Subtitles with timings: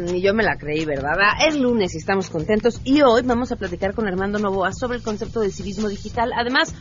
[0.00, 1.14] ni yo me la creí, ¿verdad?
[1.46, 5.02] Es lunes y estamos contentos y hoy vamos a platicar con Armando Novoa sobre el
[5.02, 6.32] concepto de civismo digital.
[6.34, 6.74] Además,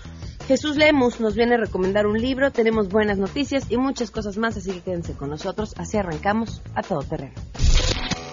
[0.48, 4.55] Jesús Lemus nos viene a recomendar un libro, tenemos buenas noticias y muchas cosas más,
[4.55, 5.73] así que quédense con nosotros.
[5.77, 7.34] Así arrancamos a todo terreno.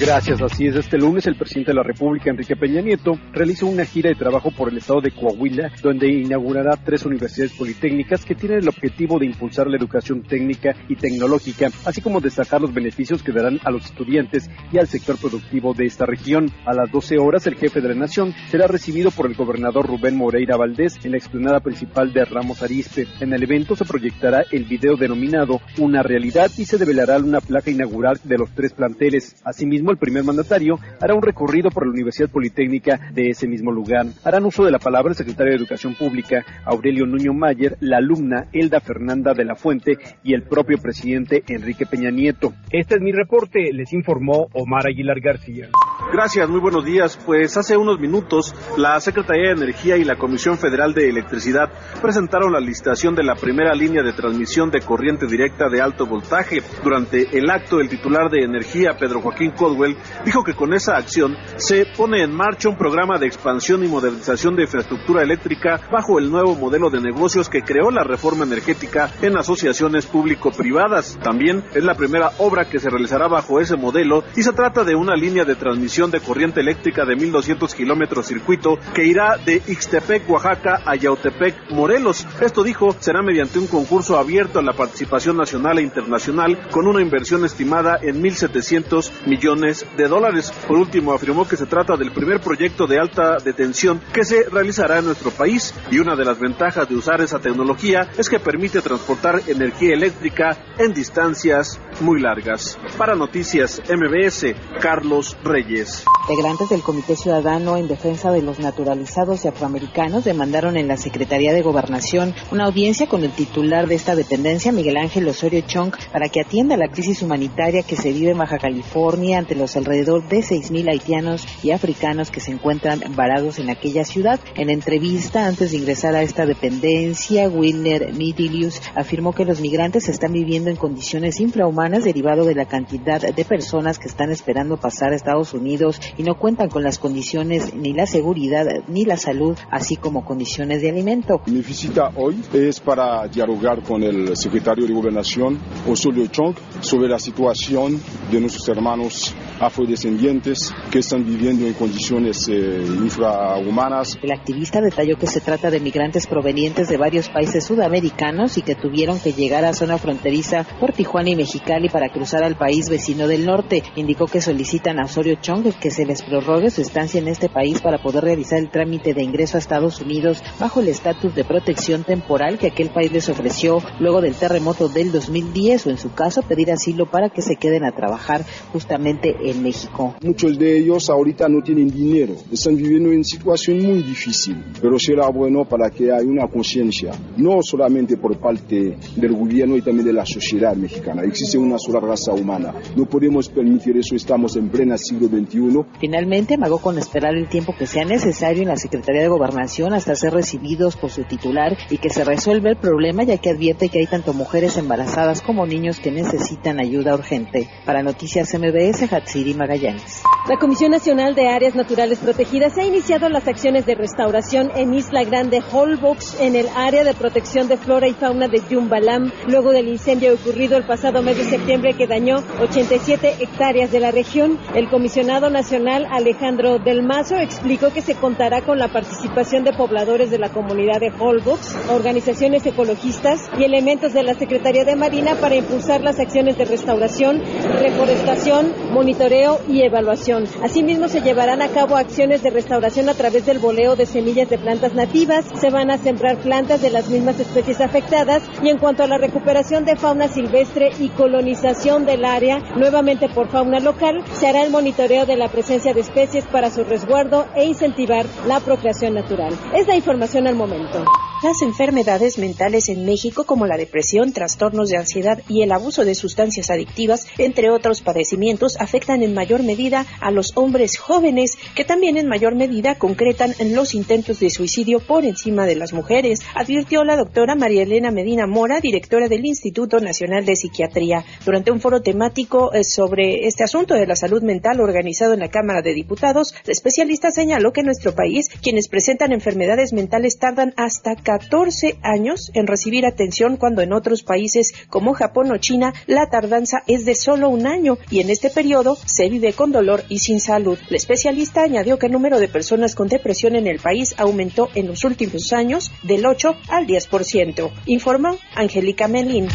[0.00, 0.76] Gracias, así es.
[0.76, 4.50] Este lunes el presidente de la República, Enrique Peña Nieto, realizó una gira de trabajo
[4.50, 9.26] por el estado de Coahuila, donde inaugurará tres universidades politécnicas que tienen el objetivo de
[9.26, 13.84] impulsar la educación técnica y tecnológica, así como destacar los beneficios que darán a los
[13.84, 16.50] estudiantes y al sector productivo de esta región.
[16.64, 20.16] A las 12 horas, el jefe de la nación será recibido por el gobernador Rubén
[20.16, 23.06] Moreira Valdés en la explanada principal de Ramos Arizpe.
[23.20, 27.70] En el evento se proyectará el video denominado Una realidad y se develará una placa
[27.70, 29.36] inaugural de los tres planteles.
[29.44, 34.06] Asimismo, el primer mandatario hará un recorrido por la Universidad Politécnica de ese mismo lugar.
[34.24, 38.46] Harán uso de la palabra el secretario de Educación Pública, Aurelio Nuño Mayer, la alumna
[38.52, 42.52] Elda Fernanda de la Fuente y el propio presidente Enrique Peña Nieto.
[42.70, 45.68] Este es mi reporte, les informó Omar Aguilar García.
[46.12, 47.16] Gracias, muy buenos días.
[47.24, 51.70] Pues hace unos minutos la Secretaría de Energía y la Comisión Federal de Electricidad
[52.02, 56.62] presentaron la licitación de la primera línea de transmisión de corriente directa de alto voltaje.
[56.82, 59.79] Durante el acto, el titular de Energía, Pedro Joaquín Codwell,
[60.24, 64.56] dijo que con esa acción se pone en marcha un programa de expansión y modernización
[64.56, 69.36] de infraestructura eléctrica bajo el nuevo modelo de negocios que creó la reforma energética en
[69.36, 71.18] asociaciones público-privadas.
[71.22, 74.94] También es la primera obra que se realizará bajo ese modelo y se trata de
[74.94, 80.28] una línea de transmisión de corriente eléctrica de 1200 kilómetros circuito que irá de Ixtepec,
[80.28, 82.26] Oaxaca a Yautepec, Morelos.
[82.40, 87.02] Esto dijo será mediante un concurso abierto a la participación nacional e internacional con una
[87.02, 90.52] inversión estimada en 1.700 millones de dólares.
[90.66, 94.98] Por último, afirmó que se trata del primer proyecto de alta detención que se realizará
[94.98, 98.80] en nuestro país y una de las ventajas de usar esa tecnología es que permite
[98.82, 102.78] transportar energía eléctrica en distancias muy largas.
[102.96, 106.04] Para Noticias MBS, Carlos Reyes.
[106.28, 111.52] Integrantes del Comité Ciudadano en Defensa de los Naturalizados y Afroamericanos demandaron en la Secretaría
[111.52, 116.28] de Gobernación una audiencia con el titular de esta dependencia, Miguel Ángel Osorio Chong, para
[116.28, 120.38] que atienda la crisis humanitaria que se vive en Baja California ante los alrededor de
[120.38, 124.38] 6.000 haitianos y africanos que se encuentran varados en aquella ciudad.
[124.54, 130.32] En entrevista antes de ingresar a esta dependencia, Wilner Nidilius afirmó que los migrantes están
[130.32, 135.16] viviendo en condiciones infrahumanas derivado de la cantidad de personas que están esperando pasar a
[135.16, 139.96] Estados Unidos y no cuentan con las condiciones ni la seguridad ni la salud, así
[139.96, 141.40] como condiciones de alimento.
[141.46, 145.58] Mi visita hoy es para dialogar con el secretario de Gobernación,
[145.88, 148.00] Osorio Chong, sobre la situación
[148.30, 154.18] de nuestros hermanos afrodescendientes que están viviendo en condiciones eh, infrahumanas.
[154.22, 158.74] El activista detalló que se trata de migrantes provenientes de varios países sudamericanos y que
[158.74, 163.26] tuvieron que llegar a zona fronteriza por Tijuana y Mexicali para cruzar al país vecino
[163.26, 163.82] del norte.
[163.96, 167.80] Indicó que solicitan a Osorio Chong que se les prorrogue su estancia en este país
[167.80, 172.04] para poder realizar el trámite de ingreso a Estados Unidos bajo el estatus de protección
[172.04, 176.42] temporal que aquel país les ofreció luego del terremoto del 2010 o en su caso
[176.42, 180.14] pedir asilo para que se queden a trabajar justamente en México.
[180.22, 185.28] Muchos de ellos ahorita no tienen dinero, están viviendo en situación muy difícil, pero será
[185.28, 190.12] bueno para que haya una conciencia, no solamente por parte del gobierno y también de
[190.12, 191.22] la sociedad mexicana.
[191.22, 195.84] Existe una sola raza humana, no podemos permitir eso, estamos en plena siglo XXI.
[196.00, 200.14] Finalmente, amagó con esperar el tiempo que sea necesario en la Secretaría de Gobernación hasta
[200.14, 204.00] ser recibidos por su titular y que se resuelva el problema, ya que advierte que
[204.00, 207.68] hay tanto mujeres embarazadas como niños que necesitan ayuda urgente.
[207.84, 210.22] Para Noticias MBS, Hatsiri Magallanes.
[210.48, 215.24] La Comisión Nacional de Áreas Naturales Protegidas ha iniciado las acciones de restauración en Isla
[215.24, 219.88] Grande Holbox, en el área de protección de flora y fauna de Yumbalam, luego del
[219.88, 224.58] incendio ocurrido el pasado mes de septiembre que dañó 87 hectáreas de la región.
[224.74, 230.30] El comisionado nacional Alejandro Del Mazo explicó que se contará con la participación de pobladores
[230.30, 235.56] de la comunidad de Holbox, organizaciones ecologistas y elementos de la Secretaría de Marina para
[235.56, 237.42] impulsar las acciones de restauración,
[237.80, 240.44] reforestación, monitoreo y evaluación.
[240.62, 244.58] Asimismo, se llevarán a cabo acciones de restauración a través del boleo de semillas de
[244.58, 245.44] plantas nativas.
[245.60, 249.18] Se van a sembrar plantas de las mismas especies afectadas y en cuanto a la
[249.18, 251.08] recuperación de fauna silvestre y
[251.40, 256.00] colonización del área, nuevamente por fauna local, se hará el monitoreo de la presencia de
[256.00, 259.54] especies para su resguardo e incentivar la procreación natural.
[259.74, 261.02] Es la información al momento.
[261.42, 266.14] Las enfermedades mentales en México como la depresión, trastornos de ansiedad y el abuso de
[266.14, 272.18] sustancias adictivas, entre otros padecimientos, afectan en mayor medida a los hombres jóvenes, que también
[272.18, 277.16] en mayor medida concretan los intentos de suicidio por encima de las mujeres, advirtió la
[277.16, 282.74] doctora María Elena Medina Mora, directora del Instituto Nacional de Psiquiatría, durante un foro temático
[282.74, 286.52] eh, sobre este asunto de la salud mental organizado en la Cámara de Diputados.
[286.66, 292.50] La especialista señaló que en nuestro país quienes presentan enfermedades mentales tardan hasta 14 años
[292.54, 297.14] en recibir atención cuando en otros países como Japón o China la tardanza es de
[297.14, 300.76] solo un año y en este periodo se vive con dolor y sin salud.
[300.88, 304.88] La especialista añadió que el número de personas con depresión en el país aumentó en
[304.88, 309.46] los últimos años del 8 al 10%, informó Angélica Melín.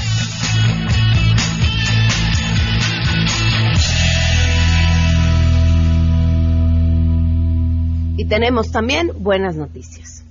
[8.16, 10.24] Y tenemos también buenas noticias.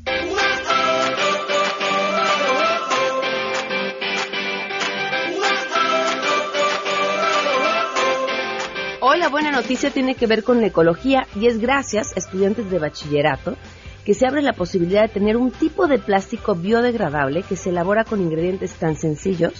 [9.06, 12.70] Hoy la buena noticia tiene que ver con la ecología y es gracias a estudiantes
[12.70, 13.54] de bachillerato
[14.02, 18.04] que se abre la posibilidad de tener un tipo de plástico biodegradable que se elabora
[18.04, 19.52] con ingredientes tan sencillos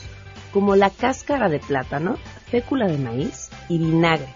[0.51, 4.33] como la cáscara de plátano, fécula de maíz y vinagre.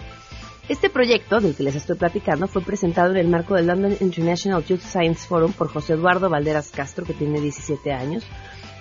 [0.68, 4.62] Este proyecto del que les estoy platicando fue presentado en el marco del London International
[4.62, 8.26] Youth Science Forum por José Eduardo Valderas Castro, que tiene 17 años,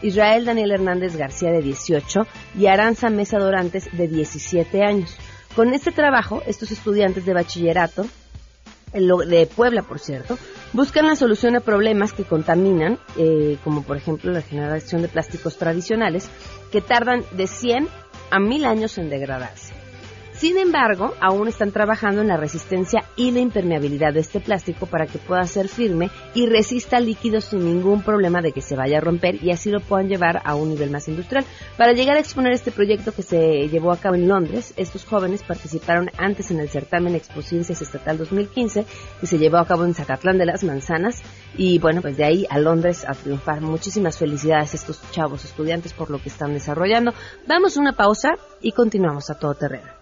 [0.02, 2.28] Israel Daniel Hernández García, de 18,
[2.60, 5.18] y Aranza Mesa Dorantes, de 17 años.
[5.58, 8.06] Con este trabajo, estos estudiantes de bachillerato,
[8.94, 10.38] de Puebla por cierto,
[10.72, 15.58] buscan la solución a problemas que contaminan, eh, como por ejemplo la generación de plásticos
[15.58, 16.30] tradicionales,
[16.72, 17.88] que tardan de 100
[18.30, 19.67] a 1000 años en degradarse.
[20.38, 25.08] Sin embargo, aún están trabajando en la resistencia y la impermeabilidad de este plástico para
[25.08, 29.02] que pueda ser firme y resista líquidos sin ningún problema de que se vaya a
[29.02, 31.44] romper y así lo puedan llevar a un nivel más industrial.
[31.76, 35.42] Para llegar a exponer este proyecto que se llevó a cabo en Londres, estos jóvenes
[35.42, 38.86] participaron antes en el certamen Expociencias Estatal 2015
[39.20, 41.20] que se llevó a cabo en Zacatlán de las Manzanas
[41.58, 43.62] y bueno, pues de ahí a Londres a triunfar.
[43.62, 47.12] Muchísimas felicidades a estos chavos estudiantes por lo que están desarrollando.
[47.48, 49.97] Damos una pausa y continuamos a todo terreno.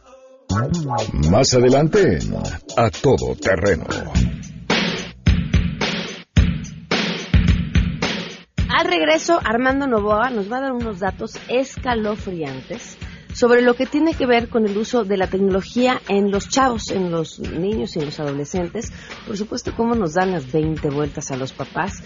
[1.30, 2.20] Más adelante
[2.78, 3.86] A Todo Terreno.
[8.70, 12.98] Al regreso, Armando Novoa nos va a dar unos datos escalofriantes
[13.36, 16.90] sobre lo que tiene que ver con el uso de la tecnología en los chavos,
[16.90, 18.94] en los niños y en los adolescentes.
[19.28, 22.02] Por supuesto, cómo nos dan las 20 vueltas a los papás,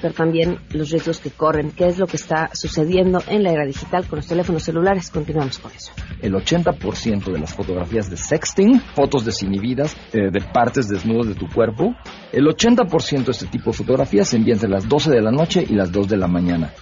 [0.00, 3.66] pero también los riesgos que corren, qué es lo que está sucediendo en la era
[3.66, 5.10] digital con los teléfonos celulares.
[5.10, 5.92] Continuamos con eso.
[6.20, 11.48] El 80% de las fotografías de sexting, fotos desinhibidas eh, de partes desnudas de tu
[11.48, 11.94] cuerpo,
[12.32, 15.64] el 80% de este tipo de fotografías se envía entre las 12 de la noche
[15.68, 16.72] y las 2 de la mañana.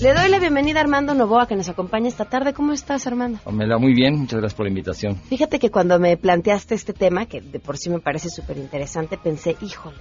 [0.00, 2.54] Le doy la bienvenida a Armando Novoa que nos acompaña esta tarde.
[2.54, 3.40] ¿Cómo estás, Armando?
[3.42, 4.16] Pamela, muy bien.
[4.16, 5.16] Muchas gracias por la invitación.
[5.16, 9.18] Fíjate que cuando me planteaste este tema, que de por sí me parece súper interesante,
[9.18, 9.98] pensé, híjole,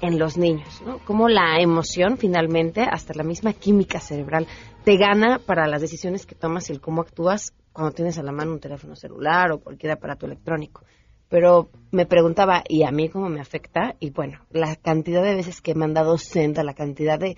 [0.00, 0.98] en los niños, ¿no?
[1.04, 4.48] Cómo la emoción, finalmente, hasta la misma química cerebral,
[4.82, 8.32] te gana para las decisiones que tomas y el cómo actúas cuando tienes a la
[8.32, 10.82] mano un teléfono celular o cualquier aparato electrónico.
[11.28, 13.94] Pero me preguntaba, ¿y a mí cómo me afecta?
[14.00, 17.36] Y bueno, la cantidad de veces que he mandado senda, la cantidad de,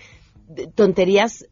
[0.48, 1.46] de tonterías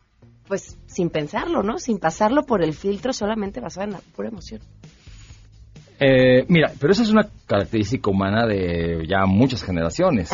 [0.50, 1.78] pues sin pensarlo, ¿no?
[1.78, 4.61] Sin pasarlo por el filtro, solamente basado en la pura emoción.
[6.00, 10.30] Eh, mira, pero esa es una característica humana de ya muchas generaciones.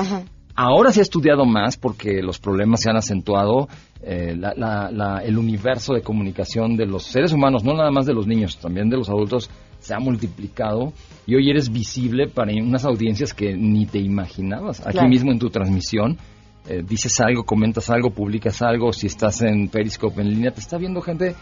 [0.54, 3.68] Ahora se ha estudiado más porque los problemas se han acentuado,
[4.02, 8.06] eh, la- la- la- el universo de comunicación de los seres humanos, no nada más
[8.06, 10.94] de los niños, también de los adultos, se ha multiplicado
[11.26, 14.80] y hoy eres visible para unas audiencias que ni te imaginabas.
[14.80, 15.08] Aquí Claro.
[15.08, 16.16] mismo en tu transmisión
[16.68, 20.78] eh, dices algo, comentas algo, publicas algo, si estás en Periscope en línea, te está
[20.78, 21.34] viendo gente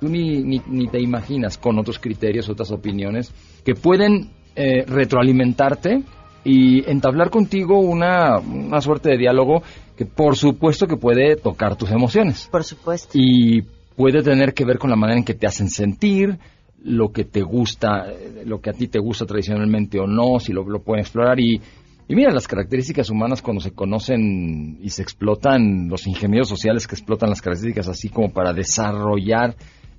[0.00, 3.32] tú ni, ni, ni te imaginas con otros criterios, otras opiniones
[3.64, 6.02] que pueden eh, retroalimentarte
[6.44, 9.62] y entablar contigo una, una suerte de diálogo
[9.96, 13.10] que por supuesto que puede tocar tus emociones Por supuesto.
[13.14, 13.62] y
[13.96, 16.38] puede tener que ver con la manera en que te hacen sentir,
[16.82, 20.52] lo que te gusta, eh, lo que a ti te gusta tradicionalmente o no, si
[20.52, 21.60] lo, lo pueden explorar y,
[22.06, 26.94] y mira, las características humanas cuando se conocen y se explotan, los ingenieros sociales que
[26.94, 29.54] explotan las características así como para desarrollar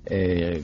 [0.06, 0.62] eh,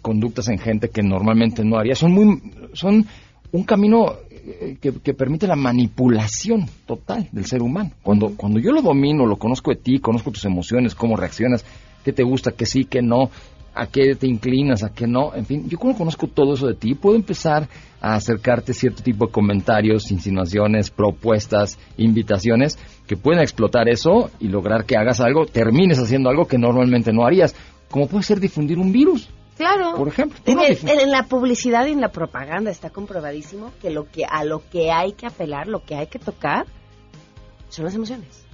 [0.00, 3.06] conductas en gente que normalmente no haría, son muy, son
[3.52, 7.90] un camino eh, que, que permite la manipulación total del ser humano.
[8.02, 11.64] Cuando, cuando yo lo domino, lo conozco de ti, conozco tus emociones, cómo reaccionas,
[12.04, 13.30] qué te gusta, qué sí, qué no,
[13.74, 16.74] a qué te inclinas, a qué no, en fin, yo como conozco todo eso de
[16.74, 17.68] ti, puedo empezar
[18.00, 24.84] a acercarte cierto tipo de comentarios, insinuaciones, propuestas, invitaciones que pueden explotar eso y lograr
[24.84, 27.54] que hagas algo, termines haciendo algo que normalmente no harías,
[27.90, 29.94] como puede ser difundir un virus, Claro.
[29.96, 30.38] por ejemplo.
[30.46, 34.42] En, el- en la publicidad y en la propaganda está comprobadísimo que lo que a
[34.44, 36.66] lo que hay que apelar, lo que hay que tocar,
[37.68, 38.44] son las emociones.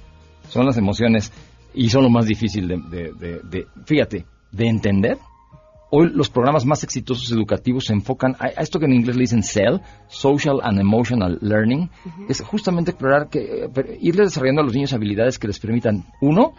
[0.51, 1.33] son las emociones
[1.77, 5.19] y son lo más difícil de, de- de- de- fíjate, de entender.
[5.91, 9.21] Hoy los programas más exitosos educativos se enfocan a, a esto que en inglés le
[9.23, 11.89] dicen SEL, Social and Emotional Learning,
[12.29, 16.05] es justamente explorar que eh, per- irle desarrollando a los niños habilidades que les permitan,
[16.21, 16.55] uno,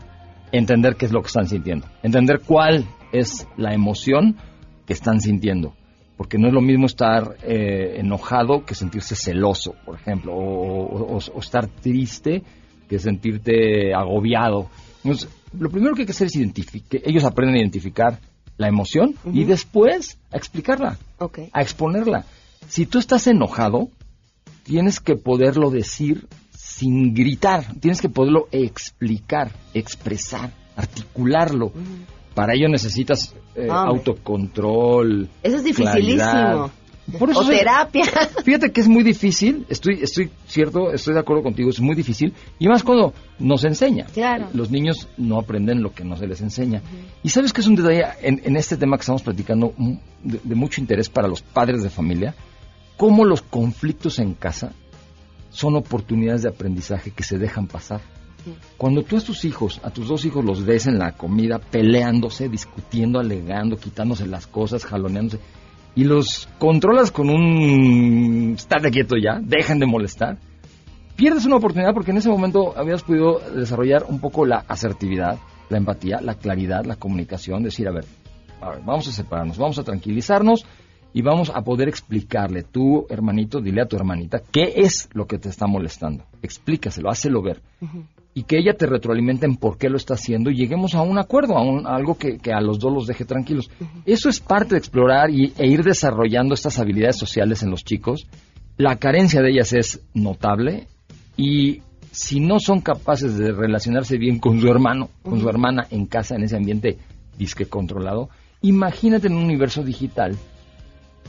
[0.54, 4.38] entender qué es lo que están sintiendo, entender cuál es la emoción
[4.86, 5.74] que están sintiendo.
[6.16, 11.16] Porque no es lo mismo estar eh, enojado que sentirse celoso, por ejemplo, o, o-
[11.18, 12.44] o- o estar triste
[12.90, 14.70] que sentirte agobiado.
[15.08, 18.20] Entonces, lo primero que hay que hacer es identificar, que ellos aprenden a identificar
[18.58, 21.40] la emoción y después a explicarla, Ok.
[21.54, 22.26] a exponerla.
[22.68, 23.90] Si tú estás enojado,
[24.64, 31.72] tienes que poderlo decir sin gritar, tienes que poderlo explicar, expresar, articularlo.
[32.34, 33.72] Para ello necesitas eh, Hombre.
[33.72, 35.30] autocontrol.
[35.42, 36.70] Eso es claridad.
[37.08, 37.20] Dificilísimo.
[37.20, 38.06] Por eso o terapia.
[38.44, 42.34] Fíjate que es muy difícil, estoy, estoy cierto, estoy de acuerdo contigo, es muy difícil,
[42.60, 44.06] y más cuando nos enseña.
[44.14, 44.50] Claro.
[44.54, 46.82] Los niños no aprenden lo que no se les enseña.
[47.24, 50.40] Y sabes que es un detalle en, en este tema que estamos platicando mm, de,
[50.44, 52.36] de mucho interés para los padres de familia,
[52.98, 54.74] cómo los conflictos en casa
[55.50, 58.02] son oportunidades de aprendizaje que se dejan pasar.
[58.78, 62.48] Cuando tú a tus hijos, a tus dos hijos los ves en la comida peleándose,
[62.48, 65.40] discutiendo, alegando, quitándose las cosas, jaloneándose,
[65.98, 70.38] y los controlas con un estate quieto ya, dejen de molestar,
[71.16, 75.40] pierdes una oportunidad porque en ese momento habías podido desarrollar un poco la asertividad,
[75.70, 78.06] la empatía, la claridad, la comunicación, decir, a ver,
[78.62, 80.68] a ver, vamos a separarnos, vamos a tranquilizarnos
[81.14, 85.40] y vamos a poder explicarle, tú hermanito, dile a tu hermanita, qué es lo que
[85.40, 87.60] te está molestando, explícaselo, hácelo ver
[88.38, 91.18] y que ella te retroalimente en por qué lo está haciendo y lleguemos a un
[91.18, 93.70] acuerdo, a, un- a algo que, que a los dos los deje tranquilos.
[94.06, 98.28] Eso es parte de explorar y, e ir desarrollando estas habilidades sociales en los chicos.
[98.78, 100.86] La carencia de ellas es notable
[101.36, 106.06] y si no son capaces de relacionarse bien con su hermano, con su hermana en
[106.06, 106.98] casa, en ese ambiente
[107.40, 108.30] disque controlado,
[108.62, 110.36] imagínate en un universo digital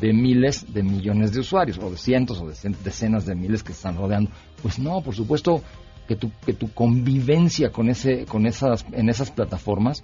[0.00, 3.62] de miles de millones de usuarios, o de cientos o de cen- decenas de miles
[3.62, 4.30] que están rodeando.
[4.62, 5.62] Pues no, por supuesto
[6.08, 10.02] que tu, que tu convivencia con ese, con esas, en esas plataformas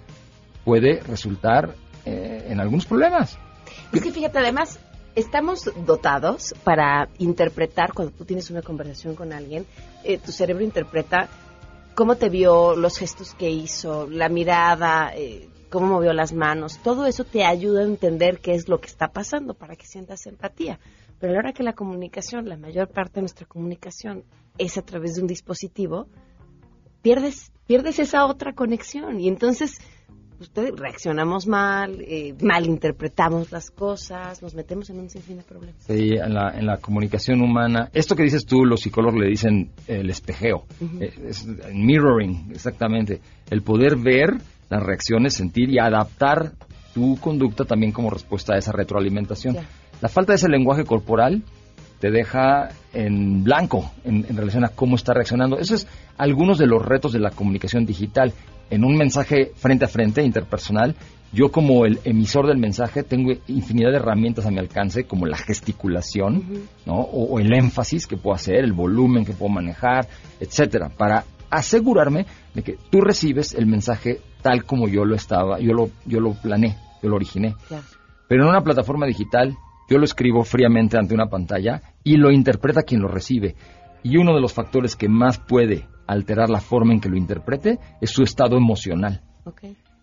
[0.63, 3.37] puede resultar eh, en algunos problemas.
[3.91, 4.79] Es que fíjate, además,
[5.15, 9.65] estamos dotados para interpretar, cuando tú tienes una conversación con alguien,
[10.03, 11.27] eh, tu cerebro interpreta
[11.95, 16.77] cómo te vio, los gestos que hizo, la mirada, eh, cómo movió las manos.
[16.83, 20.27] Todo eso te ayuda a entender qué es lo que está pasando para que sientas
[20.27, 20.79] empatía.
[21.19, 24.23] Pero a la hora que la comunicación, la mayor parte de nuestra comunicación
[24.57, 26.07] es a través de un dispositivo,
[27.01, 29.19] pierdes, pierdes esa otra conexión.
[29.19, 29.79] Y entonces
[30.39, 35.83] usted reaccionamos mal, eh, malinterpretamos las cosas, nos metemos en un sinfín de problemas.
[35.85, 37.89] Sí, en la, en la comunicación humana.
[37.93, 40.65] Esto que dices tú, los psicólogos le dicen el espejeo,
[40.99, 43.21] eh, es mirroring, exactamente.
[43.49, 44.35] El poder ver
[44.69, 46.53] las reacciones, sentir y adaptar
[46.93, 49.57] tu conducta también como respuesta a esa retroalimentación.
[50.01, 51.43] La falta de ese lenguaje corporal
[51.99, 55.57] te deja en blanco en, en relación a cómo está reaccionando.
[55.57, 55.87] Eso es
[56.17, 58.33] algunos de los retos de la comunicación digital.
[58.69, 60.95] En un mensaje frente a frente, interpersonal,
[61.31, 65.37] yo como el emisor del mensaje tengo infinidad de herramientas a mi alcance, como la
[65.37, 66.95] gesticulación, ¿no?
[66.95, 70.07] O, o el énfasis que puedo hacer, el volumen que puedo manejar,
[70.39, 75.73] etcétera, para asegurarme de que tú recibes el mensaje tal como yo lo estaba, yo
[75.73, 77.55] lo, yo lo planeé, yo lo originé.
[78.27, 79.55] Pero en una plataforma digital,
[79.89, 83.55] yo lo escribo fríamente ante una pantalla y lo interpreta quien lo recibe.
[84.03, 87.79] Y uno de los factores que más puede alterar la forma en que lo interprete
[88.01, 89.21] es su estado emocional.
[89.45, 89.61] Ok.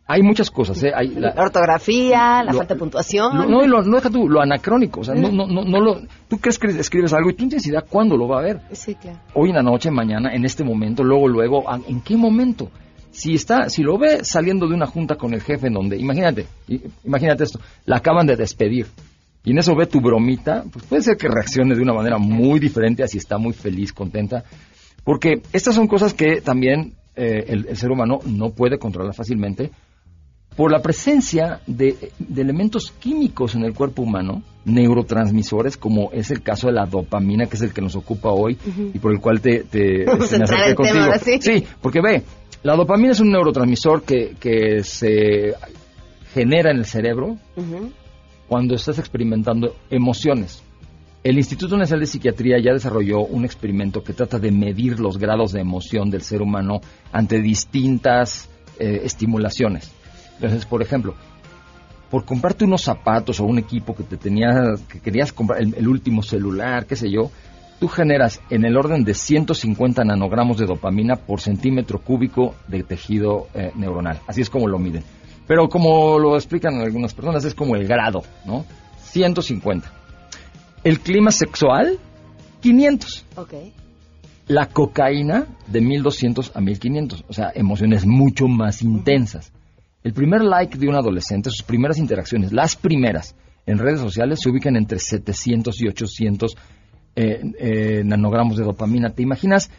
[0.08, 0.90] Hay muchas cosas, ¿eh?
[0.94, 3.36] Hay la- La ortografía, la Lo- falta de puntuación.
[3.38, 5.00] lo- no, lo- no deja tú, lo anacrónico.
[5.00, 7.50] O sea, no, no, no, no lo, tú crees que escribes algo y tú no
[7.50, 8.60] tienes idea cuándo lo va a ver.
[8.72, 9.18] Sí, claro.
[9.34, 12.70] Hoy en la noche, mañana, en este momento, luego, luego, ¿a- ¿en qué momento?
[13.12, 16.46] Si está, si lo ve saliendo de una junta con el jefe en donde, imagínate,
[17.04, 18.86] imagínate esto, la acaban de despedir
[19.44, 22.60] y en eso ve tu bromita, pues puede ser que reaccione de una manera muy
[22.60, 24.44] diferente a si está muy feliz, contenta,
[25.04, 29.70] porque estas son cosas que también eh, el, el ser humano no puede controlar fácilmente
[30.56, 36.42] por la presencia de, de elementos químicos en el cuerpo humano, neurotransmisores, como es el
[36.42, 38.58] caso de la dopamina, que es el que nos ocupa hoy
[38.92, 41.04] y por el cual te, te me acerqué tema contigo.
[41.22, 41.38] sí.
[41.40, 42.22] Sí, porque ve,
[42.62, 45.54] la dopamina es un neurotransmisor que, que se
[46.34, 47.38] genera en el cerebro.
[48.52, 50.62] Cuando estás experimentando emociones.
[51.24, 55.52] El Instituto Nacional de Psiquiatría ya desarrolló un experimento que trata de medir los grados
[55.52, 56.82] de emoción del ser humano
[57.12, 59.90] ante distintas eh, estimulaciones.
[60.34, 61.14] Entonces, por ejemplo,
[62.10, 66.20] por comprarte unos zapatos o un equipo que te tenías, que querías comprar, el, último
[66.20, 67.30] celular, qué sé yo,
[67.80, 73.46] tú generas en el orden de 150 nanogramos de dopamina por centímetro cúbico de tejido
[73.54, 74.20] eh, neuronal.
[74.26, 75.04] Así es como lo miden.
[75.46, 78.64] Pero como lo explican algunas personas, es como el grado, ¿no?
[79.02, 79.90] 150.
[80.84, 81.98] El clima sexual,
[82.60, 83.26] 500.
[83.36, 83.54] Ok.
[84.48, 87.24] La cocaína, de 1200 a 1500.
[87.28, 89.52] O sea, emociones mucho más intensas.
[90.02, 94.50] El primer like de un adolescente, sus primeras interacciones, las primeras en redes sociales, se
[94.50, 96.56] ubican entre 700 y 800
[97.14, 99.10] eh, eh, nanogramos de dopamina.
[99.10, 99.70] ¿Te imaginas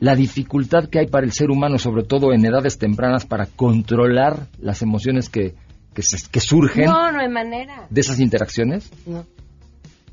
[0.00, 4.46] la dificultad que hay para el ser humano, sobre todo en edades tempranas, para controlar
[4.60, 5.54] las emociones que,
[5.94, 7.86] que, se- que surgen No, no hay manera.
[7.90, 8.90] de esas interacciones?
[9.06, 9.24] No.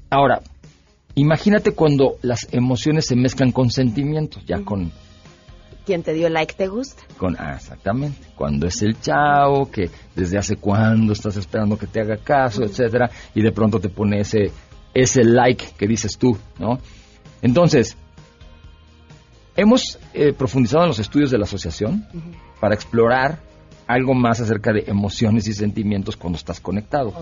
[0.09, 0.41] Ahora,
[1.15, 4.91] imagínate cuando las emociones se mezclan con sentimientos, ya con,
[5.85, 7.03] ¿Quién te dio like te gusta?
[7.17, 12.01] con, ah, exactamente, cuando es el chao, que desde hace cuándo estás esperando que te
[12.01, 14.51] haga caso, etcétera, y de pronto te pone ese,
[14.95, 16.79] ese like que dices tú, ¿no?
[17.43, 17.95] Entonces,
[19.55, 22.05] hemos eh, profundizado en los estudios de la asociación
[22.59, 23.39] para explorar
[23.87, 27.13] algo más acerca de emociones y sentimientos cuando estás conectado.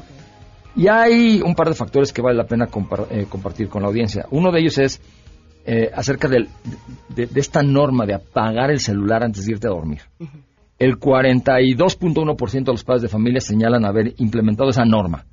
[0.75, 3.89] Y hay un par de factores que vale la pena compar- eh, compartir con la
[3.89, 4.25] audiencia.
[4.31, 5.01] Uno de ellos es
[5.65, 6.49] eh, acerca del-
[7.09, 10.01] de, de esta norma de apagar el celular antes de irte a dormir.
[10.79, 15.25] El 42.1% de los padres de familia señalan haber implementado esa norma.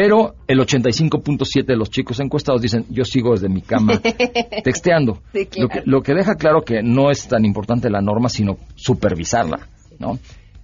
[0.00, 4.00] Pero el 85.7% de los chicos encuestados dicen, yo sigo desde mi cama
[4.62, 5.18] texteando.
[5.32, 5.62] Sí, claro.
[5.62, 9.66] lo, que, lo que deja claro que no es tan importante la norma, sino supervisarla.
[9.98, 10.20] ¿no?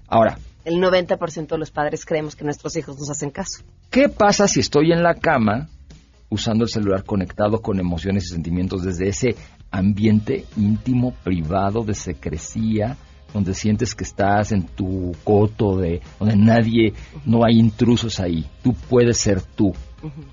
[0.06, 3.64] Ahora, El 90% de los padres creemos que nuestros hijos nos hacen caso.
[3.90, 5.68] ¿Qué pasa si estoy en la cama
[6.28, 9.34] usando el celular conectado con emociones y sentimientos desde ese
[9.72, 12.96] ambiente íntimo, privado, de secrecía,
[13.34, 16.94] donde sientes que estás en tu coto, de, donde nadie,
[17.26, 18.46] no hay intrusos ahí?
[18.62, 19.74] Tú puedes ser tú,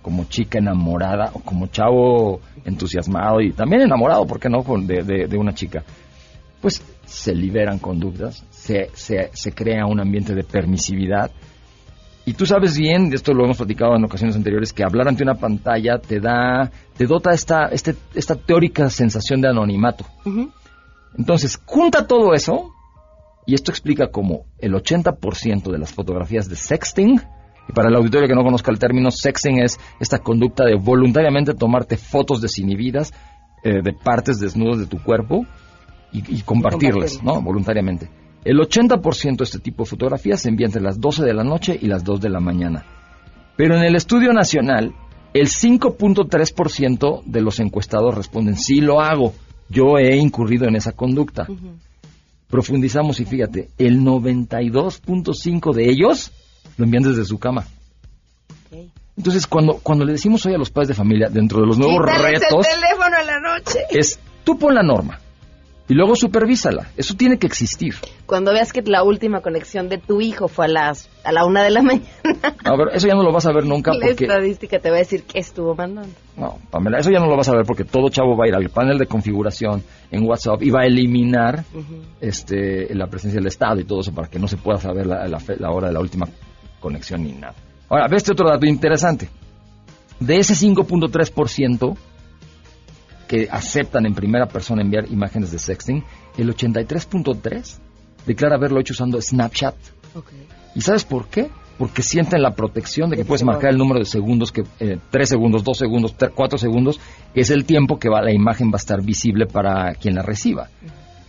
[0.02, 5.28] como chica enamorada o como chavo entusiasmado y también enamorado, ¿por qué no?, de, de-
[5.28, 5.84] de una chica.
[6.62, 11.32] Pues se liberan conductas, se, se, se crea un ambiente de permisividad
[12.24, 15.24] y tú sabes bien, de esto lo hemos platicado en ocasiones anteriores, que hablar ante
[15.24, 20.06] una pantalla te da, te dota esta, este, esta teórica sensación de anonimato.
[21.18, 22.70] Entonces, junta todo eso,
[23.46, 27.22] y esto explica cómo el 80% de las fotografías de sexting,
[27.68, 31.54] y para el auditorio que no conozca el término, sexting es esta conducta de voluntariamente
[31.54, 33.14] tomarte fotos desinhibidas
[33.64, 35.46] eh, de partes desnudas de tu cuerpo
[36.12, 37.24] y, y compartirlas, compartirlas.
[37.24, 37.42] ¿no?
[37.42, 38.10] Voluntariamente.
[38.44, 41.78] El 80% de este tipo de fotografías se envía entre las 12 de la noche
[41.80, 42.86] y las 2 de la mañana.
[43.56, 44.96] Pero en el estudio nacional,
[45.34, 49.34] el 5.3% de los encuestados responden, sí lo hago,
[49.70, 51.48] yo he incurrido en esa conducta.
[52.52, 56.32] Profundizamos y fíjate, el 92.5 de ellos
[56.78, 57.66] lo envían desde su cama.
[59.18, 62.00] Entonces, cuando, cuando le decimos hoy a los padres de familia, dentro de los nuevos
[62.02, 63.80] Quítales retos, el teléfono en la noche.
[63.90, 65.20] es tú pon la norma.
[65.92, 66.88] Y luego supervísala.
[66.96, 67.96] Eso tiene que existir.
[68.26, 71.64] Cuando veas que la última conexión de tu hijo fue a las a la una
[71.64, 72.08] de la mañana.
[72.64, 74.24] A ver, eso ya no lo vas a ver nunca la porque...
[74.24, 76.14] estadística te va a decir que estuvo mandando.
[76.38, 78.56] No, Pamela, eso ya no lo vas a ver porque todo chavo va a ir
[78.56, 81.66] al panel de configuración en WhatsApp y va a eliminar
[82.22, 85.28] este, la presencia del Estado y todo eso para que no se pueda saber la,
[85.28, 86.26] la fe- la hora de la última
[86.80, 87.56] conexión ni nada.
[87.90, 89.28] Ahora, ve este otro dato interesante.
[90.22, 91.98] De ese 5.3%
[93.32, 96.04] que aceptan en primera persona enviar imágenes de sexting,
[96.38, 97.80] el 83.3%
[98.28, 99.74] declara haberlo hecho usando Snapchat.
[100.76, 101.50] ¿Y sabes por qué?
[101.78, 105.30] Porque sienten la protección de que puedes marcar el número de segundos, que eh, 3
[105.30, 107.00] segundos, 2 segundos, 4 segundos,
[107.34, 110.24] que es el tiempo que va, la imagen va a estar visible para quien la
[110.24, 110.68] reciba.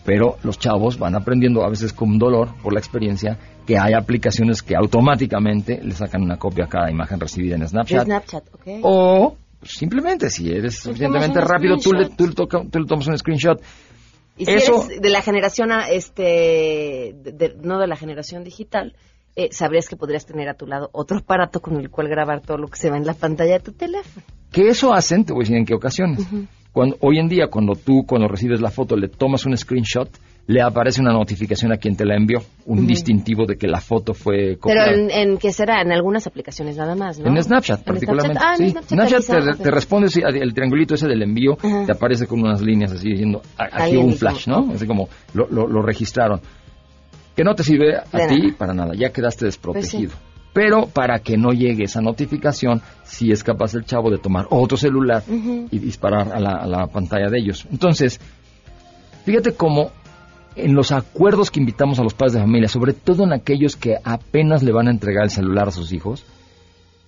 [0.04, 4.60] Pero los chavos van aprendiendo, a veces con dolor por la experiencia, que hay aplicaciones
[4.60, 8.06] que automáticamente le sacan una copia a cada imagen recibida en Snapchat.
[8.06, 8.66] Snapchat, ok.
[8.82, 12.87] O pues, simplemente, si eres suficientemente un rápido, tú le, tú, le toca- tú le
[12.87, 13.61] tomas un screenshot.
[14.37, 16.22] Y si Eso- eres de la generación, a- este,
[17.14, 18.94] de- de- no de la generación digital,
[19.37, 22.59] eh, sabrías que podrías tener a tu lado otro aparato con el cual grabar todo
[22.59, 24.25] lo que se ve en la pantalla de tu teléfono.
[24.51, 26.27] Que eso hacen, te voy a decir en qué ocasiones.
[26.72, 30.09] cuando, hoy en día, cuando tú, cuando recibes la foto, le tomas un screenshot,
[30.48, 34.12] le aparece una notificación a quien te la envió, un distintivo de que la foto
[34.12, 34.87] fue copiada.
[34.90, 37.28] Pero en, en qué será, en algunas aplicaciones nada más, ¿no?
[37.28, 38.40] En Snapchat, En particularmente.
[38.40, 38.70] Snapchat, ah, en sí.
[38.72, 38.88] Snapchat
[39.22, 39.62] Snapchat te, avisa, ok.
[39.62, 43.40] te responde, sí, el triangulito ese del envío, te aparece con unas líneas así diciendo,
[43.57, 44.68] "A- aquí un flash, ¿no?
[44.74, 46.40] Así como lo, lo- lo registraron.
[47.37, 48.59] Que no te sirve a De ti nada.
[48.59, 50.12] para nada, ya quedaste Pues desprotegido.
[50.52, 54.76] Pero para que no llegue esa notificación, sí es capaz el chavo de tomar otro
[54.76, 57.64] celular y disparar a la, a la pantalla de ellos.
[57.70, 58.20] Entonces,
[59.24, 59.92] fíjate cómo
[60.56, 63.96] en los acuerdos que invitamos a los padres de familia, sobre todo en aquellos que
[64.02, 66.24] apenas le van a entregar el celular a sus hijos,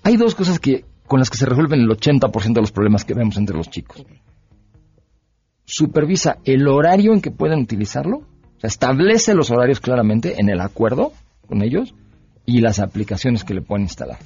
[0.03, 3.15] hay dos cosas que con las que se resuelven el 80% de los problemas que
[3.15, 4.05] vemos entre los chicos.
[5.65, 10.61] Supervisa el horario en que pueden utilizarlo, o sea, establece los horarios claramente en el
[10.61, 11.13] acuerdo
[11.47, 11.95] con ellos
[12.47, 14.19] y las aplicaciones que le pueden instalar.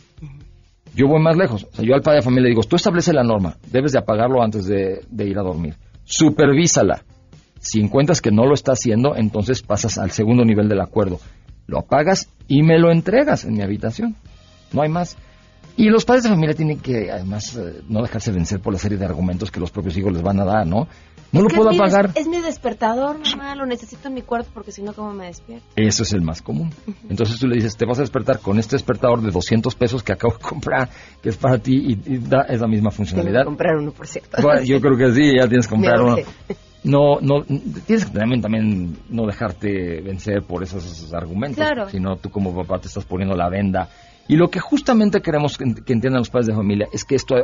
[0.94, 1.64] Yo voy más lejos.
[1.72, 3.98] O sea, yo al padre de familia le digo, tú establece la norma, debes de
[3.98, 5.76] apagarlo antes de, de ir a dormir.
[6.04, 7.04] Supervísala.
[7.60, 11.20] Si encuentras que no lo está haciendo, entonces pasas al segundo nivel del acuerdo.
[11.66, 14.16] Lo apagas y me lo entregas en mi habitación.
[14.72, 15.16] No hay más.
[15.76, 18.98] Y los padres de familia tienen que, además, eh, no dejarse vencer por la serie
[18.98, 20.88] de argumentos que los propios hijos les van a dar, ¿no?
[21.30, 22.10] No lo puedo es mi apagar.
[22.14, 25.64] Es mi despertador, mamá, lo necesito en mi cuarto porque si no, ¿cómo me despierto?
[25.76, 26.70] Eso es el más común.
[27.08, 30.12] Entonces tú le dices, te vas a despertar con este despertador de 200 pesos que
[30.12, 30.88] acabo de comprar,
[31.22, 33.44] que es para ti y, y da esa misma Tengo que funcionalidad.
[33.44, 34.42] comprar uno, por cierto.
[34.42, 36.16] Bueno, yo creo que sí, ya tienes que comprar uno.
[36.84, 41.56] No, no, tienes que también, también no dejarte vencer por esos, esos argumentos.
[41.56, 41.88] Claro.
[41.88, 43.88] Si no, tú como papá te estás poniendo la venda.
[44.28, 47.34] Y lo que justamente queremos que, que entiendan los padres de familia es que esto,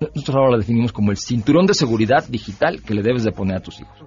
[0.00, 3.56] nosotros ahora lo definimos como el cinturón de seguridad digital que le debes de poner
[3.56, 3.98] a tus hijos.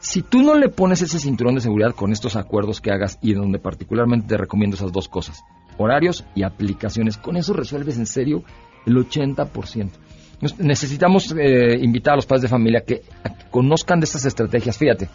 [0.00, 3.32] Si tú no le pones ese cinturón de seguridad con estos acuerdos que hagas y
[3.32, 5.42] donde particularmente te recomiendo esas dos cosas,
[5.78, 8.44] horarios y aplicaciones, con eso resuelves en serio
[8.84, 9.90] el 80%.
[10.58, 13.02] Necesitamos eh, invitar a los padres de familia que,
[13.50, 14.76] conozcan de estas estrategias.
[14.76, 15.08] Fíjate,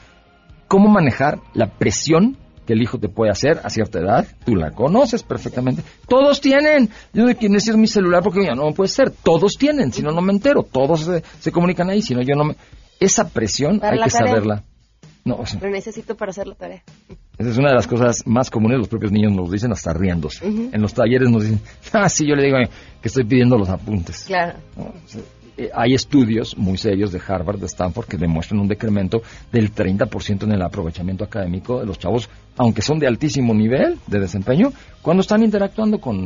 [0.67, 4.27] cómo manejar la presión que el hijo te puede hacer a cierta edad.
[4.45, 5.83] Tú la conoces perfectamente.
[6.07, 6.89] Todos tienen.
[7.13, 9.11] Yo de quién es mi celular porque ya no puede ser.
[9.11, 10.63] Todos tienen, si no, no me entero.
[10.63, 12.55] Todos se, se comunican ahí, si no, yo no me...
[12.99, 14.27] Esa presión Para hay que tarea.
[14.27, 14.63] saberla.
[15.37, 16.81] No, Lo necesito para hacer la tarea.
[17.37, 19.93] esa es una de las cosas más comunes, los propios niños nos lo dicen hasta
[19.93, 20.45] riéndose.
[20.45, 21.59] En los talleres nos dicen,
[21.93, 22.69] ah, sí, yo le digo eh,
[23.01, 24.25] que estoy pidiendo los apuntes.
[24.27, 24.57] Claro.
[25.57, 30.43] eh, hay estudios muy serios de Harvard, de Stanford, que demuestran un decremento del 30%
[30.43, 35.21] en el aprovechamiento académico de los chavos, aunque son de altísimo nivel de desempeño, cuando
[35.21, 36.23] están interactuando con,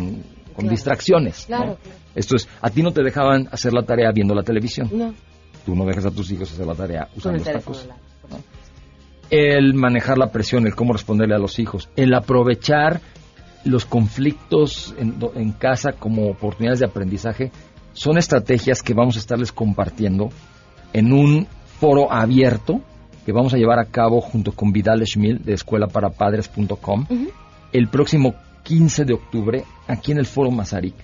[0.53, 0.69] con Claro.
[0.69, 1.49] distracciones.
[1.49, 1.57] ¿no?
[1.57, 1.99] Claro, claro.
[2.15, 4.87] Esto es, a ti no te dejaban hacer la tarea viendo la televisión.
[4.93, 5.13] No.
[5.65, 7.95] Tú no dejas a tus hijos hacer la tarea usando cosa la-
[9.33, 13.01] el manejar la presión, el cómo responderle a los hijos, el aprovechar
[13.65, 17.51] los conflictos en, casa como oportunidades de aprendizaje,
[17.93, 20.29] son estrategias que vamos a estarles compartiendo
[20.93, 21.47] en un
[21.79, 22.81] foro abierto
[23.25, 27.07] que vamos a llevar a cabo junto con Vidal Schmil de escuelaparapadres.com
[27.71, 30.95] el próximo 15 de octubre aquí en el foro Mazarik.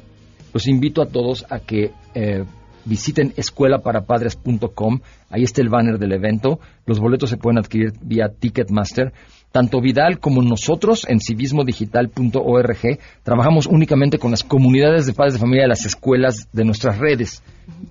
[0.54, 2.44] Los invito a todos a que eh,
[2.86, 5.00] visiten escuelaparapadres.com.
[5.30, 6.60] Ahí está el banner del evento.
[6.86, 9.13] Los boletos se pueden adquirir vía Ticketmaster.
[9.52, 15.63] Tanto Vidal como nosotros en civismodigital.org trabajamos únicamente con las comunidades de padres de familia
[15.63, 17.42] de las escuelas de nuestras redes.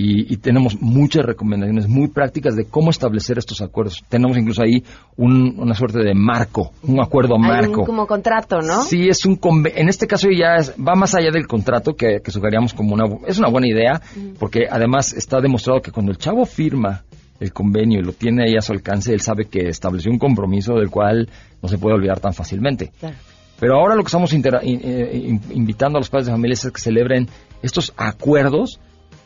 [0.01, 4.01] Y, y, tenemos muchas recomendaciones muy prácticas de cómo establecer estos acuerdos.
[4.07, 4.81] Tenemos incluso ahí
[5.17, 7.81] un, una suerte de marco, un acuerdo marco.
[7.81, 8.83] Un, como contrato, ¿no?
[8.83, 9.37] Sí, es un
[9.75, 13.03] en este caso ya es, va más allá del contrato que, que sugeríamos como una
[13.27, 14.01] es una buena idea
[14.39, 17.03] porque además está demostrado que cuando el chavo firma
[17.41, 20.75] el convenio y lo tiene ahí a su alcance, él sabe que estableció un compromiso
[20.75, 21.27] del cual
[21.61, 22.93] no se puede olvidar tan fácilmente.
[23.01, 23.17] Claro.
[23.59, 27.27] Pero ahora lo que estamos invitando a los padres de familia es que celebren
[27.61, 28.79] estos acuerdos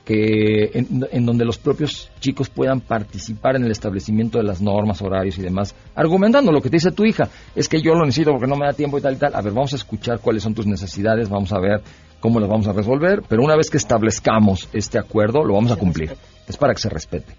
[0.06, 5.02] que en, en, donde los propios chicos puedan participar en el establecimiento de las normas,
[5.02, 8.32] horarios y demás, argumentando lo que te dice tu hija, es que yo lo necesito
[8.32, 9.34] porque no me da tiempo y tal y tal.
[9.34, 11.82] A ver, vamos a escuchar cuáles son tus necesidades, vamos a ver
[12.20, 15.76] cómo las vamos a resolver, pero una vez que establezcamos este acuerdo, lo vamos a
[15.76, 16.16] cumplir.
[16.48, 17.34] Es para que se respete.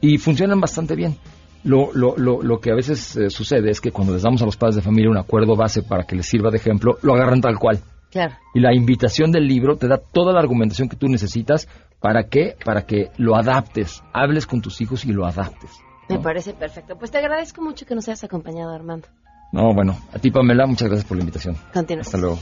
[0.00, 1.16] Y funcionan bastante bien.
[1.62, 4.46] Lo, lo, lo, lo que a veces eh, sucede es que cuando les damos a
[4.46, 7.40] los padres de familia un acuerdo base para que les sirva de ejemplo, lo agarran
[7.40, 7.80] tal cual.
[8.10, 8.34] Claro.
[8.54, 11.68] Y la invitación del libro te da toda la argumentación que tú necesitas.
[12.04, 12.54] ¿Para qué?
[12.62, 15.70] Para que lo adaptes, hables con tus hijos y lo adaptes.
[16.06, 16.16] ¿no?
[16.16, 16.98] Me parece perfecto.
[16.98, 19.08] Pues te agradezco mucho que nos hayas acompañado, Armando.
[19.52, 21.56] No, bueno, a ti Pamela, muchas gracias por la invitación.
[21.72, 22.08] Continuamos.
[22.08, 22.38] Hasta luego.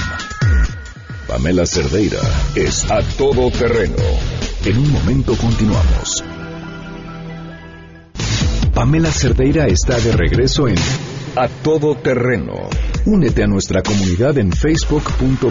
[1.28, 2.20] Pamela Cerdeira
[2.56, 3.96] es a todo terreno.
[4.64, 6.24] En un momento continuamos.
[8.72, 10.76] Pamela Cerdeira está de regreso en
[11.36, 12.52] A Todo Terreno.
[13.06, 15.50] Únete a nuestra comunidad en facebook.com,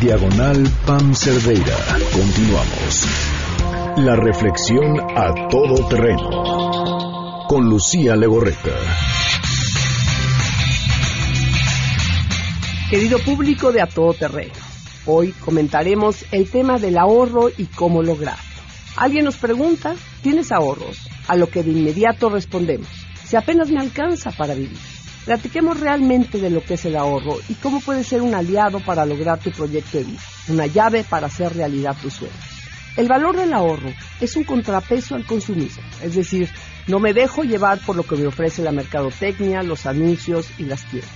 [0.00, 1.74] diagonal Pam Cerdeira.
[2.12, 3.08] Continuamos.
[3.96, 7.44] La reflexión A Todo Terreno.
[7.48, 8.70] Con Lucía Legorreta.
[12.88, 14.54] Querido público de A Todo Terreno,
[15.06, 18.44] hoy comentaremos el tema del ahorro y cómo lograrlo.
[18.94, 21.08] Alguien nos pregunta, ¿tienes ahorros?
[21.26, 22.88] A lo que de inmediato respondemos,
[23.24, 24.89] si apenas me alcanza para vivir.
[25.24, 29.04] Platiquemos realmente de lo que es el ahorro y cómo puede ser un aliado para
[29.04, 32.36] lograr tu proyecto de vida, una llave para hacer realidad tus sueños.
[32.96, 36.48] El valor del ahorro es un contrapeso al consumismo, es decir,
[36.86, 40.84] no me dejo llevar por lo que me ofrece la mercadotecnia, los anuncios y las
[40.86, 41.10] tiendas.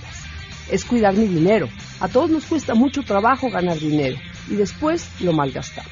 [0.69, 1.67] Es cuidar mi dinero.
[1.99, 4.17] A todos nos cuesta mucho trabajo ganar dinero
[4.49, 5.91] y después lo malgastamos.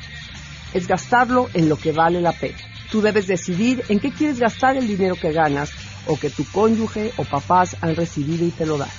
[0.73, 2.57] Es gastarlo en lo que vale la pena.
[2.91, 5.71] Tú debes decidir en qué quieres gastar el dinero que ganas
[6.07, 8.89] o que tu cónyuge o papás han recibido y te lo dan.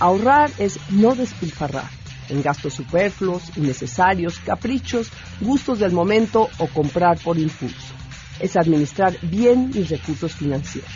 [0.00, 1.88] Ahorrar es no despilfarrar
[2.28, 7.94] en gastos superfluos, innecesarios, caprichos, gustos del momento o comprar por impulso.
[8.40, 10.90] Es administrar bien mis recursos financieros.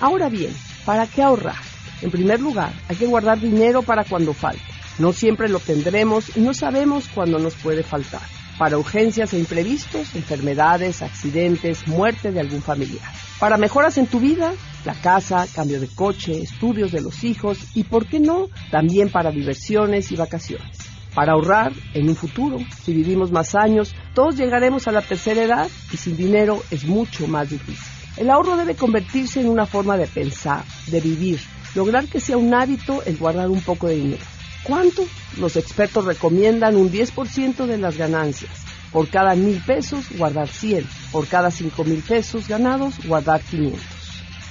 [0.00, 1.60] Ahora bien, ¿para qué ahorrar?
[2.00, 4.62] En primer lugar, hay que guardar dinero para cuando falte.
[4.98, 8.22] No siempre lo tendremos y no sabemos cuándo nos puede faltar.
[8.58, 13.10] Para urgencias e imprevistos, enfermedades, accidentes, muerte de algún familiar.
[13.38, 14.52] Para mejoras en tu vida,
[14.84, 19.30] la casa, cambio de coche, estudios de los hijos y, ¿por qué no?, también para
[19.30, 20.78] diversiones y vacaciones.
[21.14, 25.68] Para ahorrar en un futuro, si vivimos más años, todos llegaremos a la tercera edad
[25.92, 27.84] y sin dinero es mucho más difícil.
[28.16, 31.40] El ahorro debe convertirse en una forma de pensar, de vivir,
[31.74, 34.22] lograr que sea un hábito el guardar un poco de dinero.
[34.62, 35.04] ¿Cuánto?
[35.38, 38.52] Los expertos recomiendan un 10% de las ganancias.
[38.92, 40.86] Por cada mil pesos, guardar 100.
[41.12, 43.99] Por cada cinco mil pesos ganados, guardar 500.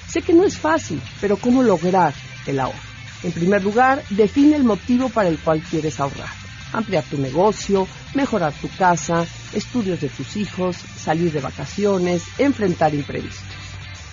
[0.09, 2.15] Sé que no es fácil, pero ¿cómo lograr
[2.47, 2.79] el ahorro?
[3.21, 6.29] En primer lugar, define el motivo para el cual quieres ahorrar.
[6.73, 13.43] Ampliar tu negocio, mejorar tu casa, estudios de tus hijos, salir de vacaciones, enfrentar imprevistos.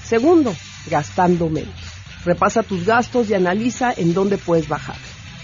[0.04, 0.54] Segundo,
[0.90, 1.74] gastando menos.
[2.24, 4.96] Repasa tus gastos y analiza en dónde puedes bajar.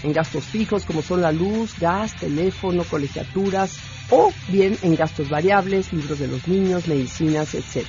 [0.03, 3.77] En gastos fijos como son la luz, gas, teléfono, colegiaturas
[4.09, 7.87] o bien en gastos variables, libros de los niños, medicinas, etc.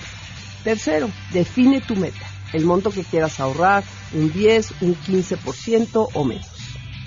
[0.62, 2.24] Tercero, define tu meta,
[2.54, 6.46] el monto que quieras ahorrar, un 10, un 15% o menos.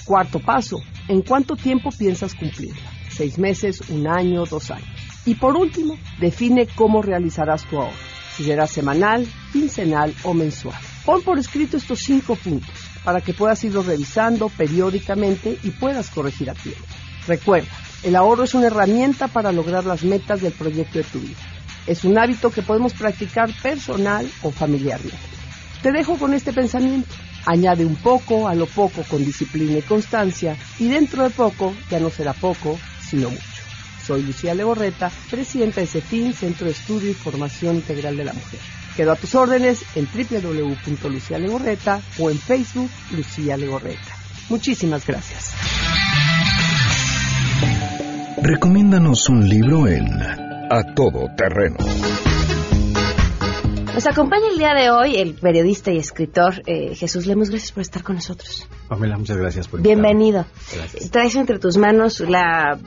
[0.06, 2.92] Cuarto paso, ¿en cuánto tiempo piensas cumplirla?
[3.10, 4.88] ¿Seis meses, un año, dos años?
[5.26, 7.98] Y por último, define cómo realizarás tu ahorro,
[8.36, 10.80] si será semanal, quincenal o mensual.
[11.06, 16.50] Pon por escrito estos cinco puntos para que puedas irlos revisando periódicamente y puedas corregir
[16.50, 16.84] a tiempo.
[17.26, 17.70] Recuerda,
[18.04, 21.38] el ahorro es una herramienta para lograr las metas del proyecto de tu vida.
[21.88, 25.37] Es un hábito que podemos practicar personal o familiarmente.
[25.82, 27.14] Te dejo con este pensamiento.
[27.46, 32.00] Añade un poco a lo poco con disciplina y constancia y dentro de poco ya
[32.00, 33.44] no será poco, sino mucho.
[34.06, 38.60] Soy Lucía Legorreta, presidenta de CEFIN, Centro de Estudio y Formación Integral de la Mujer.
[38.96, 44.16] Quedo a tus órdenes en www.lucialegorreta o en Facebook Lucía Legorreta.
[44.50, 45.54] Muchísimas gracias.
[48.42, 50.08] Recomiéndanos un libro en
[50.72, 51.78] A Todo Terreno.
[53.98, 57.50] Nos acompaña el día de hoy el periodista y escritor eh, Jesús Lemos.
[57.50, 58.70] Gracias por estar con nosotros.
[58.88, 60.46] Pamela, muchas gracias por Bienvenido.
[61.10, 62.78] Traes entre tus manos la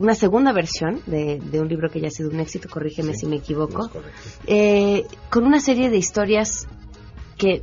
[0.00, 3.36] una segunda versión de, un libro que ya ha sido un éxito, corrígeme si me
[3.36, 3.88] equivoco,
[4.48, 6.66] eh, con una serie de historias
[7.38, 7.62] que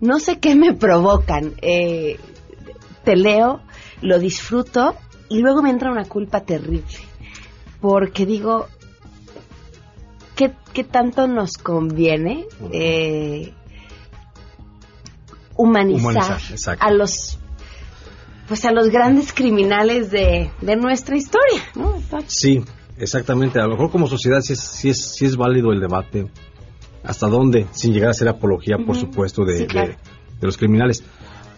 [0.00, 1.52] no sé qué me provocan.
[1.60, 2.18] Eh,
[3.04, 3.60] te leo,
[4.00, 4.96] lo disfruto
[5.28, 6.96] y luego me entra una culpa terrible.
[7.82, 8.68] Porque digo,
[10.72, 13.52] ¿qué, tanto nos conviene eh,
[15.56, 16.40] humanizar,
[16.78, 17.38] a los
[18.46, 21.60] pues a los grandes criminales de, nuestra historia,
[22.26, 22.64] Sí,
[22.96, 23.60] exactamente.
[23.60, 26.30] A lo mejor como sociedad sí es, sí es, sí es válido el debate.
[27.04, 27.66] ¿Hasta dónde?
[27.72, 29.96] Sin llegar a ser apología, por supuesto, de, de,
[30.40, 31.04] los criminales.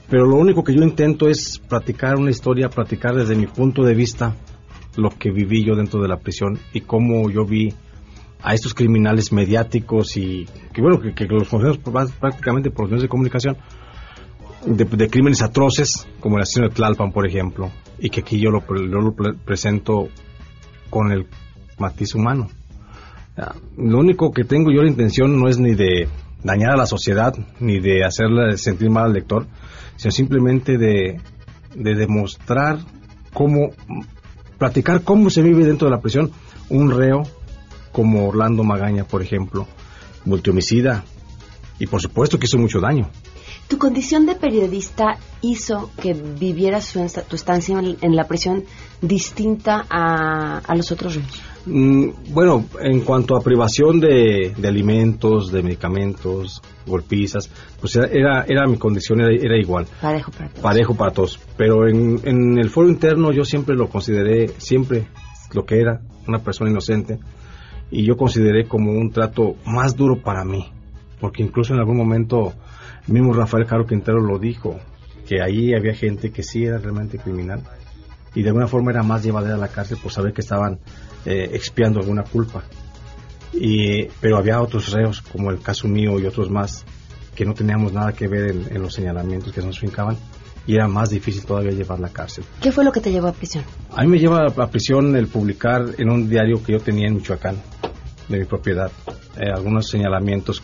[0.09, 3.95] Pero lo único que yo intento es practicar una historia, practicar desde mi punto de
[3.95, 4.35] vista
[4.97, 7.73] lo que viví yo dentro de la prisión y cómo yo vi
[8.43, 11.79] a estos criminales mediáticos y que bueno, que, los conocemos
[12.19, 13.57] prácticamente por los medios de comunicación,
[14.67, 18.65] de, crímenes atroces, como el asesino de Tlalpan, por ejemplo, y que aquí yo lo,
[19.45, 20.09] presento
[20.89, 21.27] con el
[21.79, 22.49] matiz humano.
[23.77, 26.09] Lo único que tengo yo la intención no es ni de
[26.43, 29.47] dañar a la sociedad, ni de hacerle sentir mal al lector,
[29.97, 31.21] sino simplemente de,
[31.75, 32.79] de demostrar
[33.33, 33.71] cómo,
[34.59, 36.33] platicar cómo se vive dentro de la prisión
[36.69, 37.23] un reo
[37.93, 39.67] como Orlando Magaña, por ejemplo,
[40.25, 41.05] multihomicida,
[41.79, 43.11] y por supuesto que hizo mucho daño.
[43.67, 46.93] ¿Tu condición de periodista hizo que vivieras
[47.29, 48.65] tu estancia en, la prisión
[49.01, 51.43] distinta a, los otros reos?
[51.67, 57.49] Mm, bueno, en cuanto a privación de, alimentos, de medicamentos, golpizas,
[57.81, 59.87] pues era, era mi condición, era, igual.
[60.01, 60.63] Parejo para todos.
[60.63, 61.41] Parejo para todos.
[61.57, 65.07] Pero en, en el foro interno yo siempre lo consideré, siempre
[65.53, 67.21] lo que era, una persona inocente.
[67.91, 70.71] Y yo consideré como un trato más duro para mí.
[71.21, 72.53] Porque incluso en algún momento
[73.07, 74.79] mismo Rafael Caro Quintero lo dijo,
[75.27, 77.63] que ahí había gente que sí era realmente criminal
[78.35, 80.79] y de alguna forma era más llevadera a la cárcel por saber que estaban
[81.25, 82.63] eh, expiando alguna culpa.
[83.53, 86.85] Y, pero había otros reos, como el caso mío y otros más,
[87.35, 90.17] que no teníamos nada que ver en, los señalamientos que nos fincaban
[90.67, 92.45] y era más difícil todavía llevar la cárcel.
[92.61, 93.65] ¿Qué fue lo que te llevó a prisión?
[93.97, 97.15] A mí me lleva a prisión el publicar en un diario que yo tenía en
[97.15, 97.57] Michoacán,
[98.31, 98.91] de mi propiedad,
[99.37, 100.63] eh, algunos señalamientos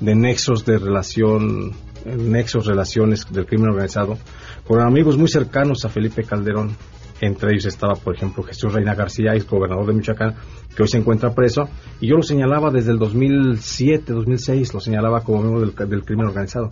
[0.00, 1.72] de nexos de relación,
[2.04, 4.18] nexos, relaciones del crimen organizado,
[4.66, 6.76] con amigos muy cercanos a Felipe Calderón.
[7.22, 10.36] Entre ellos estaba, por ejemplo, Jesús Reina García, ex gobernador de Michoacán,
[10.74, 11.68] que hoy se encuentra preso,
[12.00, 16.28] y yo lo señalaba desde el 2007, 2006, lo señalaba como miembro del, del crimen
[16.28, 16.70] organizado.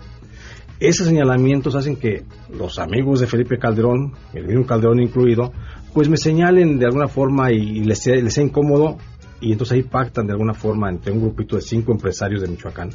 [0.80, 2.22] Esos señalamientos hacen que
[2.56, 5.52] los amigos de Felipe Calderón, el mismo Calderón incluido,
[5.92, 8.96] pues me señalen de alguna forma y les sea, les sea incómodo
[9.40, 12.90] y entonces ahí pactan de alguna forma entre un grupito de cinco empresarios de Michoacán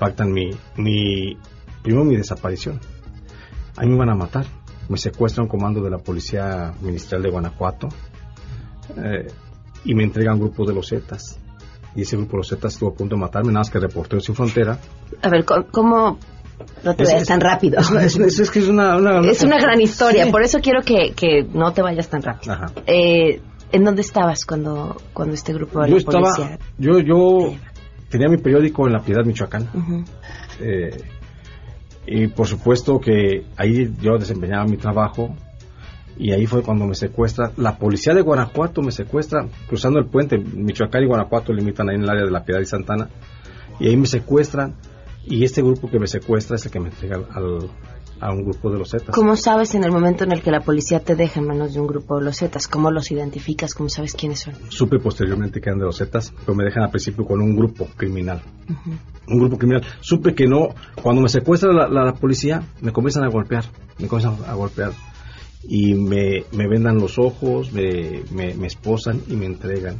[0.00, 1.36] pactan mi, mi,
[1.82, 2.80] primero mi desaparición.
[3.76, 4.46] Ahí me van a matar.
[4.88, 7.88] Me secuestra un comando de la Policía Ministerial de Guanajuato
[8.96, 9.28] eh,
[9.84, 11.38] y me entregan un grupo de los Zetas.
[11.94, 14.24] Y ese grupo de los Zetas estuvo a punto de matarme, nada más que Reporteros
[14.24, 14.78] Sin Frontera.
[15.22, 16.18] A ver, ¿cómo,
[16.82, 17.78] no te vayas tan rápido.
[17.78, 18.16] Es,
[18.66, 22.56] una, es una gran historia, por eso quiero que, que, no te vayas tan rápido.
[22.86, 23.40] Eh,
[23.72, 26.58] ¿En dónde estabas cuando, cuando este grupo de yo la policía?
[26.78, 27.54] Yo, yo
[28.08, 29.68] tenía mi periódico en La Piedad, Michoacán.
[30.60, 30.90] Eh,
[32.06, 35.34] y por supuesto que ahí yo desempeñaba mi trabajo
[36.18, 37.52] y ahí fue cuando me secuestra.
[37.56, 40.36] La policía de Guanajuato me secuestra cruzando el puente.
[40.38, 43.08] Michoacán y Guanajuato limitan ahí en el área de La Piedad y Santana.
[43.78, 44.74] Y ahí me secuestran
[45.24, 47.70] y este grupo que me secuestra es el que me entrega al,
[48.20, 49.14] a un grupo de los Zetas.
[49.14, 51.80] ¿Cómo sabes en el momento en el que la policía te deja en manos de
[51.80, 52.68] un grupo de los Zetas?
[52.68, 53.74] ¿Cómo los identificas?
[53.74, 54.54] ¿Cómo sabes quiénes son?
[54.68, 57.88] Supe posteriormente que eran de los Zetas, pero me dejan al principio con un grupo
[57.96, 58.42] criminal.
[59.26, 59.82] Un grupo criminal.
[60.00, 63.64] Supe que no, cuando me secuestra la, policía, me comienzan a golpear,
[63.98, 64.92] me comienzan a golpear.
[65.62, 69.96] Y me, me vendan los ojos, me, me, esposan y me entregan.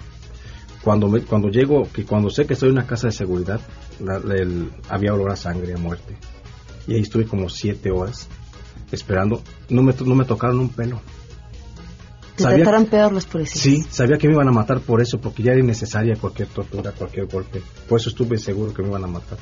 [0.83, 3.61] Cuando, me, cuando llego, que cuando sé que estoy en una casa de seguridad,
[4.89, 6.17] había olor a sangre, a muerte
[6.91, 8.29] y ahí estuve como siete horas
[8.91, 9.41] esperando.
[9.69, 11.01] No me, no me tocaron un pelo.
[12.35, 13.63] ¿Te trataron peor los policías?
[13.63, 16.91] Sí, sabía que me iban a matar por eso, porque ya era innecesaria cualquier tortura,
[16.91, 17.63] cualquier golpe.
[17.89, 19.39] Por eso estuve seguro que me iban a matar.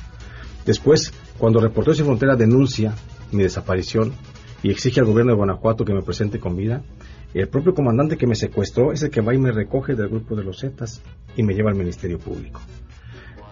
[0.63, 2.93] Después, cuando Reporteros Sin Frontera denuncia
[3.31, 4.13] mi desaparición
[4.61, 6.83] y exige al gobierno de Guanajuato que me presente con vida,
[7.33, 10.35] el propio comandante que me secuestró es el que va y me recoge del grupo
[10.35, 11.01] de los Zetas
[11.35, 12.61] y me lleva al Ministerio Público.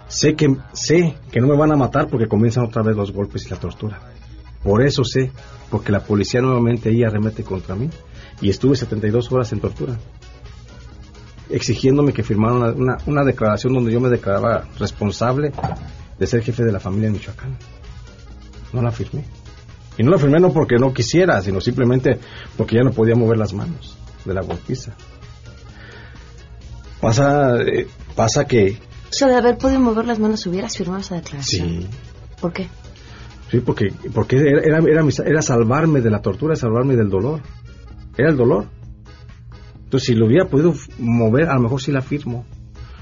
[0.07, 3.45] Sé que, sé que no me van a matar porque comienzan otra vez los golpes
[3.45, 3.99] y la tortura.
[4.63, 5.31] Por eso sé,
[5.69, 7.89] porque la policía nuevamente ahí arremete contra mí
[8.41, 9.97] y estuve 72 horas en tortura,
[11.49, 15.51] exigiéndome que firmara una, una, declaración donde yo me declaraba responsable
[16.17, 17.57] de ser jefe de la familia en Michoacán.
[18.73, 19.23] No la firmé.
[19.97, 22.19] Y no la firmé no porque no quisiera, sino simplemente
[22.55, 24.93] porque ya no podía mover las manos de la golpiza.
[27.01, 28.86] Pasa, eh, pasa que...
[29.09, 31.67] O sea, de haber podido mover las manos, hubieras firmado esa declaración.
[31.67, 31.87] Sí.
[32.41, 32.67] ¿Por qué?
[33.49, 37.41] Sí, porque, porque era, era, era, era salvarme de la tortura, salvarme del dolor.
[38.17, 38.67] Era el dolor.
[39.75, 42.45] Entonces, si lo hubiera podido mover, a lo mejor sí la firmo.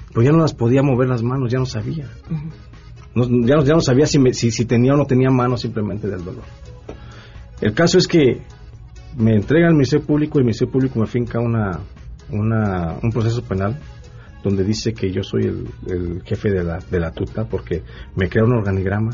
[0.10, 2.08] Pero ya no las podía mover las manos, ya no sabía.
[3.16, 6.24] no, ya, ya, no sabía si, si, si, tenía o no tenía manos simplemente del
[6.24, 6.44] dolor.
[7.60, 8.42] El caso es que
[9.18, 11.80] me entrega al Ministerio Público y el Ministerio Público me finca una,
[12.30, 13.80] una, un proceso penal
[14.46, 15.46] donde dice que yo soy
[15.88, 17.82] el, jefe de la, de la tuta porque
[18.16, 19.10] me crea un organigrama,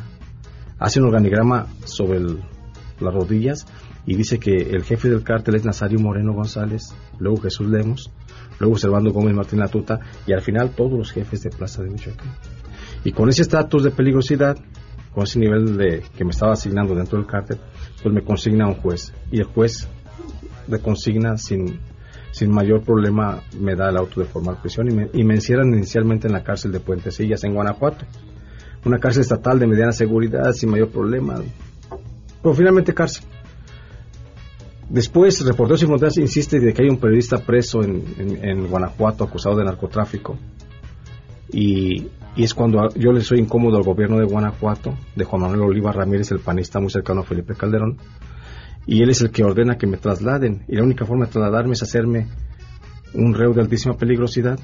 [0.77, 3.65] hace un organigrama sobre las rodillas
[4.05, 8.11] y dice que el jefe del cártel es Nazario Moreno González, luego Jesús Lemos,
[8.59, 12.35] luego Servando Gómez Martín Latuta y al final todos los jefes de Plaza de Michoacán.
[13.05, 14.57] Y con ese estatus de peligrosidad,
[15.13, 17.57] con ese nivel de que me estaba asignando dentro del cártel,
[18.03, 19.87] pues me consigna un juez y el juez
[20.67, 21.79] de consigna sin,
[22.31, 25.73] sin mayor problema me da el auto de formar prisión y me, y me encierran
[25.73, 28.05] inicialmente en la cárcel de Puentecillas en Guanajuato.
[28.85, 31.35] Una cárcel estatal de mediana seguridad sin mayor problema.
[32.41, 33.25] Pero finalmente cárcel.
[34.89, 39.23] Después, Reporteros Sin Fronteras insiste de que hay un periodista preso en, en, en Guanajuato
[39.23, 40.37] acusado de narcotráfico.
[41.49, 45.61] Y, y, es cuando yo le soy incómodo al gobierno de Guanajuato, de Juan Manuel
[45.61, 47.97] Oliva Ramírez, el panista muy cercano a Felipe Calderón.
[48.85, 50.63] Y él es el que ordena que me trasladen.
[50.67, 52.27] Y la única forma de trasladarme es hacerme
[53.13, 54.59] un reo de altísima peligrosidad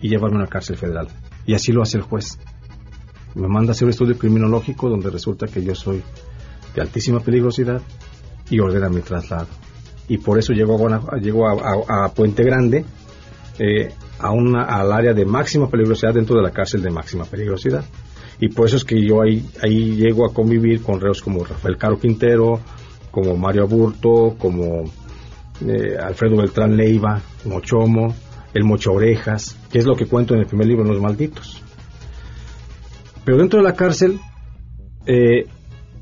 [0.00, 1.08] y llevarme a una cárcel federal.
[1.46, 2.38] Y así lo hace el juez.
[3.34, 6.02] Me manda a hacer un estudio criminológico donde resulta que yo soy
[6.74, 7.80] de altísima peligrosidad
[8.48, 9.48] y ordena mi traslado.
[10.08, 12.84] Y por eso llego a, llego a Puente Grande,
[13.58, 17.84] eh, a una, al área de máxima peligrosidad dentro de la cárcel de máxima peligrosidad.
[18.40, 21.76] Y por eso es que yo ahí, ahí llego a convivir con reos como Rafael
[21.76, 22.58] Caro Quintero,
[23.10, 24.84] como Mario Aburto, como
[25.66, 28.14] eh, Alfredo Beltrán Leiva, Mochomo,
[28.54, 31.62] el Mocho Orejas, que es lo que cuento en el primer libro, Los Malditos.
[33.24, 34.18] Pero dentro de la cárcel,
[35.06, 35.46] eh,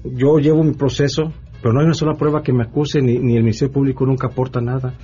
[0.04, 3.36] yo llevo mi proceso, pero no hay una sola prueba que me acuse, ni, ni,
[3.36, 4.94] el Ministerio Público nunca aporta nada.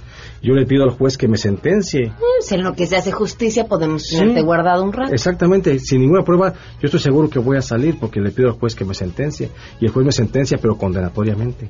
[0.43, 2.13] Yo le pido al juez que me sentencie.
[2.19, 5.13] Pues en lo que se hace justicia podemos tenerte sí, guardado un rato.
[5.13, 8.55] Exactamente, sin ninguna prueba, yo estoy seguro que voy a salir porque le pido al
[8.55, 9.51] juez que me sentencie.
[9.81, 11.69] Y el juez me sentencia, pero condenatoriamente.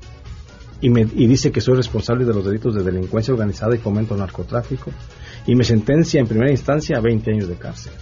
[0.81, 4.15] Y, me, y dice que soy responsable de los delitos de delincuencia organizada y fomento
[4.17, 4.91] narcotráfico.
[5.47, 7.93] Y me sentencia en primera instancia a 20 años de cárcel.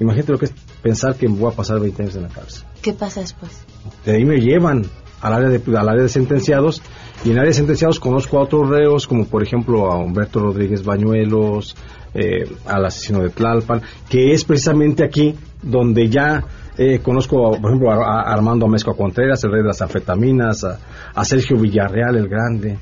[0.00, 2.64] Imagínate lo que es pensar que voy a pasar 20 años en la cárcel.
[2.82, 3.64] ¿Qué pasa después?
[4.04, 4.84] De ahí me llevan
[5.20, 6.82] al área de, al área de sentenciados
[7.24, 10.40] y en el área de sentenciados conozco a otros reos como por ejemplo a Humberto
[10.40, 11.76] Rodríguez Bañuelos,
[12.14, 16.44] eh, al asesino de Tlalpan, que es precisamente aquí donde ya
[16.76, 20.78] eh, conozco por ejemplo a, a Armando Amezco Contreras, el rey de las anfetaminas, a,
[21.14, 22.78] a Sergio Villarreal el Grande,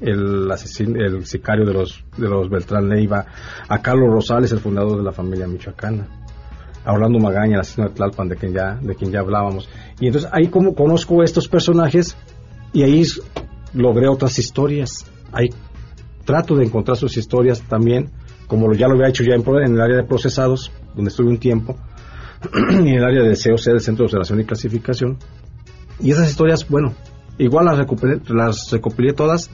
[0.00, 3.24] el asesino, el sicario de los de los Beltrán Leiva,
[3.66, 6.25] a Carlos Rosales, el fundador de la familia michoacana
[6.86, 9.68] a Orlando Magaña, el asesino de Tlalpan, de quien ya, de quien ya hablábamos.
[10.00, 12.16] Y entonces ahí como conozco estos personajes
[12.72, 13.02] y ahí
[13.74, 15.04] logré otras historias.
[15.32, 15.50] Ahí
[16.24, 18.10] trato de encontrar sus historias también,
[18.46, 21.38] como ya lo había hecho ya en, en el área de procesados, donde estuve un
[21.38, 21.76] tiempo,
[22.70, 25.18] y en el área de COC, del Centro de Observación y Clasificación.
[25.98, 26.94] Y esas historias, bueno,
[27.38, 29.50] igual las recopilé, las recopilé todas,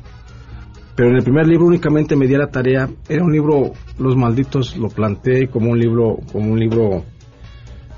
[0.94, 4.76] pero en el primer libro únicamente me di la tarea, era un libro, Los Malditos,
[4.76, 7.04] lo planteé como un libro, como un libro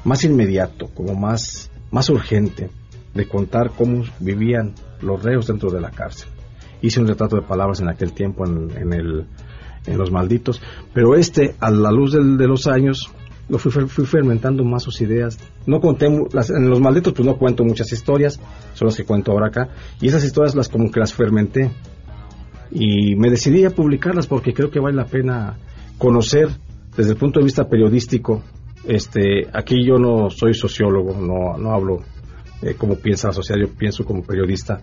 [0.05, 2.71] más inmediato, como más, más urgente,
[3.15, 6.29] de contar cómo vivían los reos dentro de la cárcel.
[6.83, 10.61] Hice un retrato de palabras en aquel tiempo en, en, Los Malditos,
[10.93, 13.11] pero este, a la luz de los años,
[13.49, 15.39] lo fui, fui, fermentando más sus ideas.
[15.67, 18.41] No conté, en Los Malditos pues no cuento muchas historias,
[18.75, 19.69] son las que cuento ahora acá,
[20.01, 21.71] y esas historias las como las fermenté.
[22.71, 25.57] Y me decidí a publicarlas porque creo que vale la pena
[25.97, 26.49] conocer
[26.97, 28.43] desde el punto de vista periodístico
[28.87, 32.03] este, aquí yo no soy sociólogo, no, no hablo
[32.62, 34.80] eh, como piensa la sociedad, yo pienso como periodista.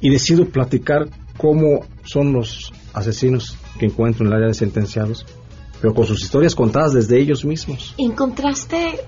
[0.00, 5.24] Y decido platicar cómo son los asesinos que encuentro en el área de sentenciados,
[5.80, 7.94] pero con sus historias contadas desde ellos mismos.
[7.98, 9.00] ¿Encontraste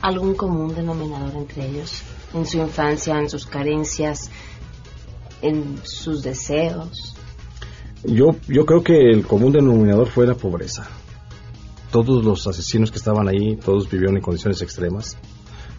[0.00, 2.02] algún común denominador entre ellos?
[2.34, 4.30] En su infancia, en sus carencias,
[5.42, 7.14] en sus deseos.
[8.04, 10.88] Yo, yo creo que el común denominador fue la pobreza.
[11.92, 15.18] Todos los asesinos que estaban ahí, todos vivieron en condiciones extremas.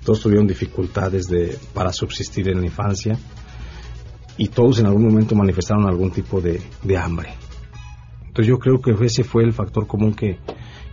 [0.06, 3.18] Todos tuvieron dificultades de, para subsistir en la infancia.
[4.38, 7.34] Y todos en algún momento manifestaron algún tipo de, de hambre.
[8.28, 10.38] Entonces yo creo que ese fue el factor común que,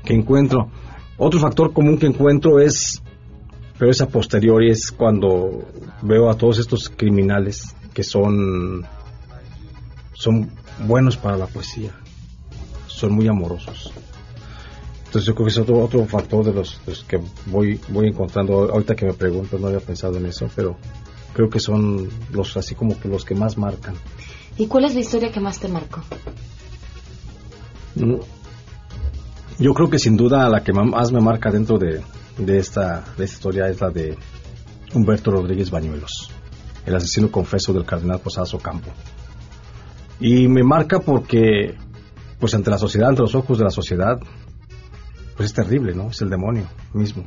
[0.04, 0.70] que encuentro.
[1.18, 3.02] Otro factor común que encuentro es,
[3.78, 5.68] pero es a posteriori, es cuando
[6.00, 8.86] veo a todos estos criminales que son,
[10.14, 10.50] son
[10.86, 11.92] buenos para la poesía,
[12.86, 13.92] son muy amorosos.
[15.10, 18.70] Entonces yo creo que es otro, otro factor de los, que voy, voy encontrando.
[18.70, 20.76] Ahorita que me pregunto, no había pensado en eso, pero
[21.34, 23.96] creo que son los así como que los que más marcan.
[24.56, 26.00] ¿Y cuál es la historia que más te marcó?
[27.96, 28.20] Mm,
[29.58, 32.02] yo creo que sin duda la que más me marca dentro de,
[32.38, 34.16] de, esta, de esta historia es la de
[34.94, 36.30] Humberto Rodríguez Bañuelos,
[36.86, 38.92] el asesino confeso del cardenal Posadas Ocampo.
[40.20, 41.74] Y me marca porque,
[42.38, 44.20] pues ante la sociedad, ante los ojos de la sociedad,
[45.40, 46.10] pues es terrible, ¿no?
[46.10, 47.24] Es el demonio mismo.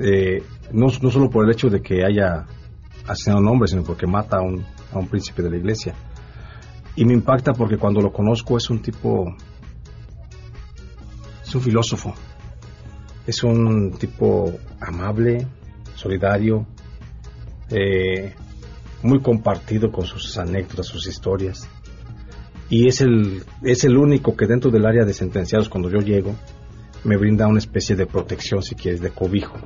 [0.00, 2.46] Eh, no, no, solo por el hecho de que haya
[3.06, 5.94] asesinado a un hombre, sino porque mata a un, a un príncipe de la iglesia.
[6.96, 9.36] Y me impacta porque cuando lo conozco es un tipo,
[11.42, 12.14] es un filósofo,
[13.26, 14.50] es un tipo
[14.80, 15.46] amable,
[15.94, 16.66] solidario,
[17.68, 18.32] eh,
[19.02, 21.68] muy compartido con sus anécdotas, sus historias.
[22.74, 26.34] Y es el, es el único que dentro del área de sentenciados, cuando yo llego,
[27.04, 29.56] me brinda una especie de protección, si quieres, de cobijo.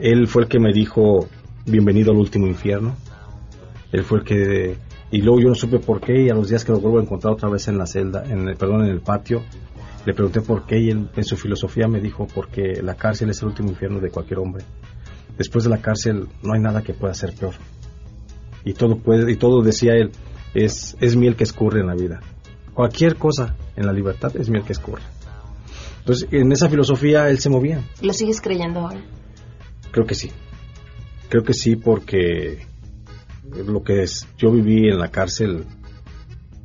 [0.00, 1.28] Él fue el que me dijo,
[1.64, 2.96] bienvenido al último infierno.
[3.92, 4.76] Él fue el que...
[5.12, 7.02] Y luego yo no supe por qué y a los días que lo vuelvo a
[7.02, 9.44] encontrar otra vez en la celda, en perdón, en el patio,
[10.04, 13.40] le pregunté por qué y él en su filosofía me dijo porque la cárcel es
[13.42, 14.64] el último infierno de cualquier hombre.
[15.38, 17.54] Después de la cárcel no hay nada que pueda ser peor
[18.64, 20.10] y todo y todo decía él
[20.54, 22.20] es es miel que escurre en la vida.
[22.72, 25.02] Cualquier cosa en la libertad es miel que escurre.
[26.00, 27.82] Entonces en esa filosofía él se movía.
[28.00, 29.00] Lo sigues creyendo ahora
[29.94, 30.30] creo que sí.
[31.28, 32.66] Creo que sí porque
[33.44, 35.64] lo que es yo viví en la cárcel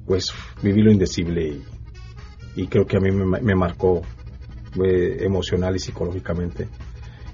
[0.07, 0.33] pues
[0.63, 1.61] viví lo indecible
[2.55, 4.01] y, creo que a mí me, me marcó
[4.83, 6.67] eh, emocional y psicológicamente.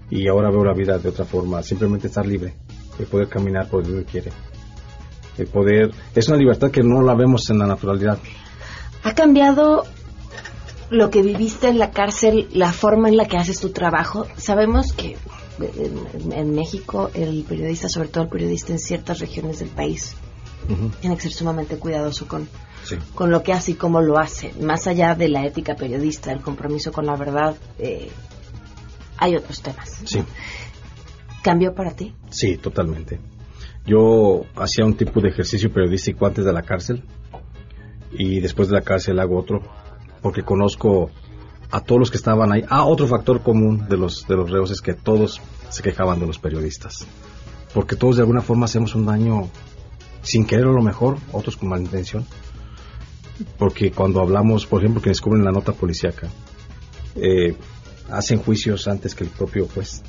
[0.09, 2.53] Y ahora veo la vida de otra forma simplemente estar libre
[2.99, 4.31] de poder caminar por donde quiere
[5.37, 8.17] el poder, es una libertad que no la vemos en la naturalidad.
[9.03, 9.85] ¿Ha cambiado
[10.89, 14.27] lo que viviste en la cárcel, la forma en la que haces tu trabajo?
[14.37, 15.17] Sabemos que
[15.59, 20.15] en, México el periodista, sobre todo el periodista en ciertas regiones del país,
[21.01, 22.49] tiene que ser sumamente cuidadoso con,
[23.13, 24.53] con lo que hace y cómo lo hace.
[24.59, 28.09] Más allá de la ética periodista, el compromiso con la verdad, eh,
[29.17, 30.01] hay otros temas.
[30.05, 30.23] Sí.
[31.43, 32.13] ¿Cambió para ti?
[32.31, 33.19] Sí, totalmente.
[33.85, 37.03] Yo hacía un tipo de ejercicio periodístico antes de la cárcel
[38.11, 39.61] y después de la cárcel hago otro
[40.21, 41.11] porque conozco
[41.69, 42.63] a todos los que estaban ahí.
[42.69, 46.25] Ah, otro factor común de los, de los reos es que todos se quejaban de
[46.25, 47.05] los periodistas.
[47.73, 49.49] Porque todos de alguna forma hacemos un daño
[50.23, 52.25] sin querer a lo mejor, otros con mala intención.
[53.59, 56.29] Porque cuando hablamos, por ejemplo, que descubren la nota policíaca,
[57.15, 57.55] eh,
[58.09, 60.01] hacen juicios antes que el propio juez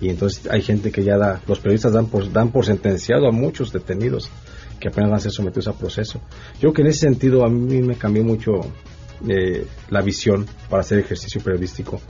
[0.00, 3.32] y entonces hay gente que ya da, los periodistas dan por, dan por sentenciado a
[3.32, 4.30] muchos detenidos
[4.78, 6.20] que apenas van a ser sometidos a proceso.
[6.60, 8.60] Yo que en ese sentido a mí me cambió mucho
[9.28, 12.00] eh, la visión para hacer ejercicio periodístico,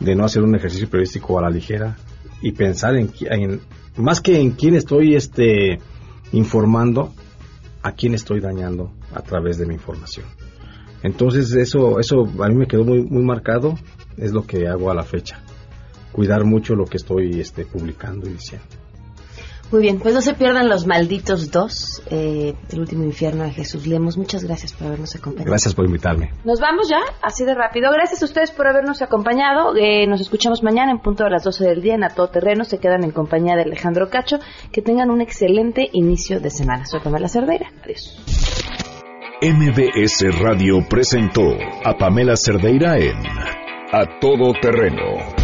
[0.00, 1.96] de no hacer un ejercicio periodístico a la ligera
[2.40, 3.60] y pensar en, en
[3.96, 5.78] más que en quién estoy este,
[6.32, 7.12] informando,
[7.82, 10.24] a quién estoy dañando a través de mi información.
[11.02, 13.74] Entonces eso, eso a mí me quedó muy, muy marcado,
[14.16, 15.43] es lo que hago a la fecha
[16.14, 18.66] cuidar mucho lo que estoy este, publicando y diciendo.
[19.72, 23.88] Muy bien, pues no se pierdan los malditos dos, eh, el último infierno de Jesús
[23.88, 24.16] Lemos.
[24.16, 25.50] Muchas gracias por habernos acompañado.
[25.50, 26.30] Gracias por invitarme.
[26.44, 27.90] Nos vamos ya, así de rápido.
[27.90, 29.74] Gracias a ustedes por habernos acompañado.
[29.76, 32.64] Eh, nos escuchamos mañana en punto de las 12 del día en A Todo Terreno.
[32.64, 34.38] Se quedan en compañía de Alejandro Cacho.
[34.70, 36.84] Que tengan un excelente inicio de semana.
[36.84, 37.72] Soy Pamela Cerdeira.
[37.82, 38.16] Adiós.
[39.42, 41.42] MBS Radio presentó
[41.84, 43.18] a Pamela Cerdeira en
[43.92, 45.43] A Todo Terreno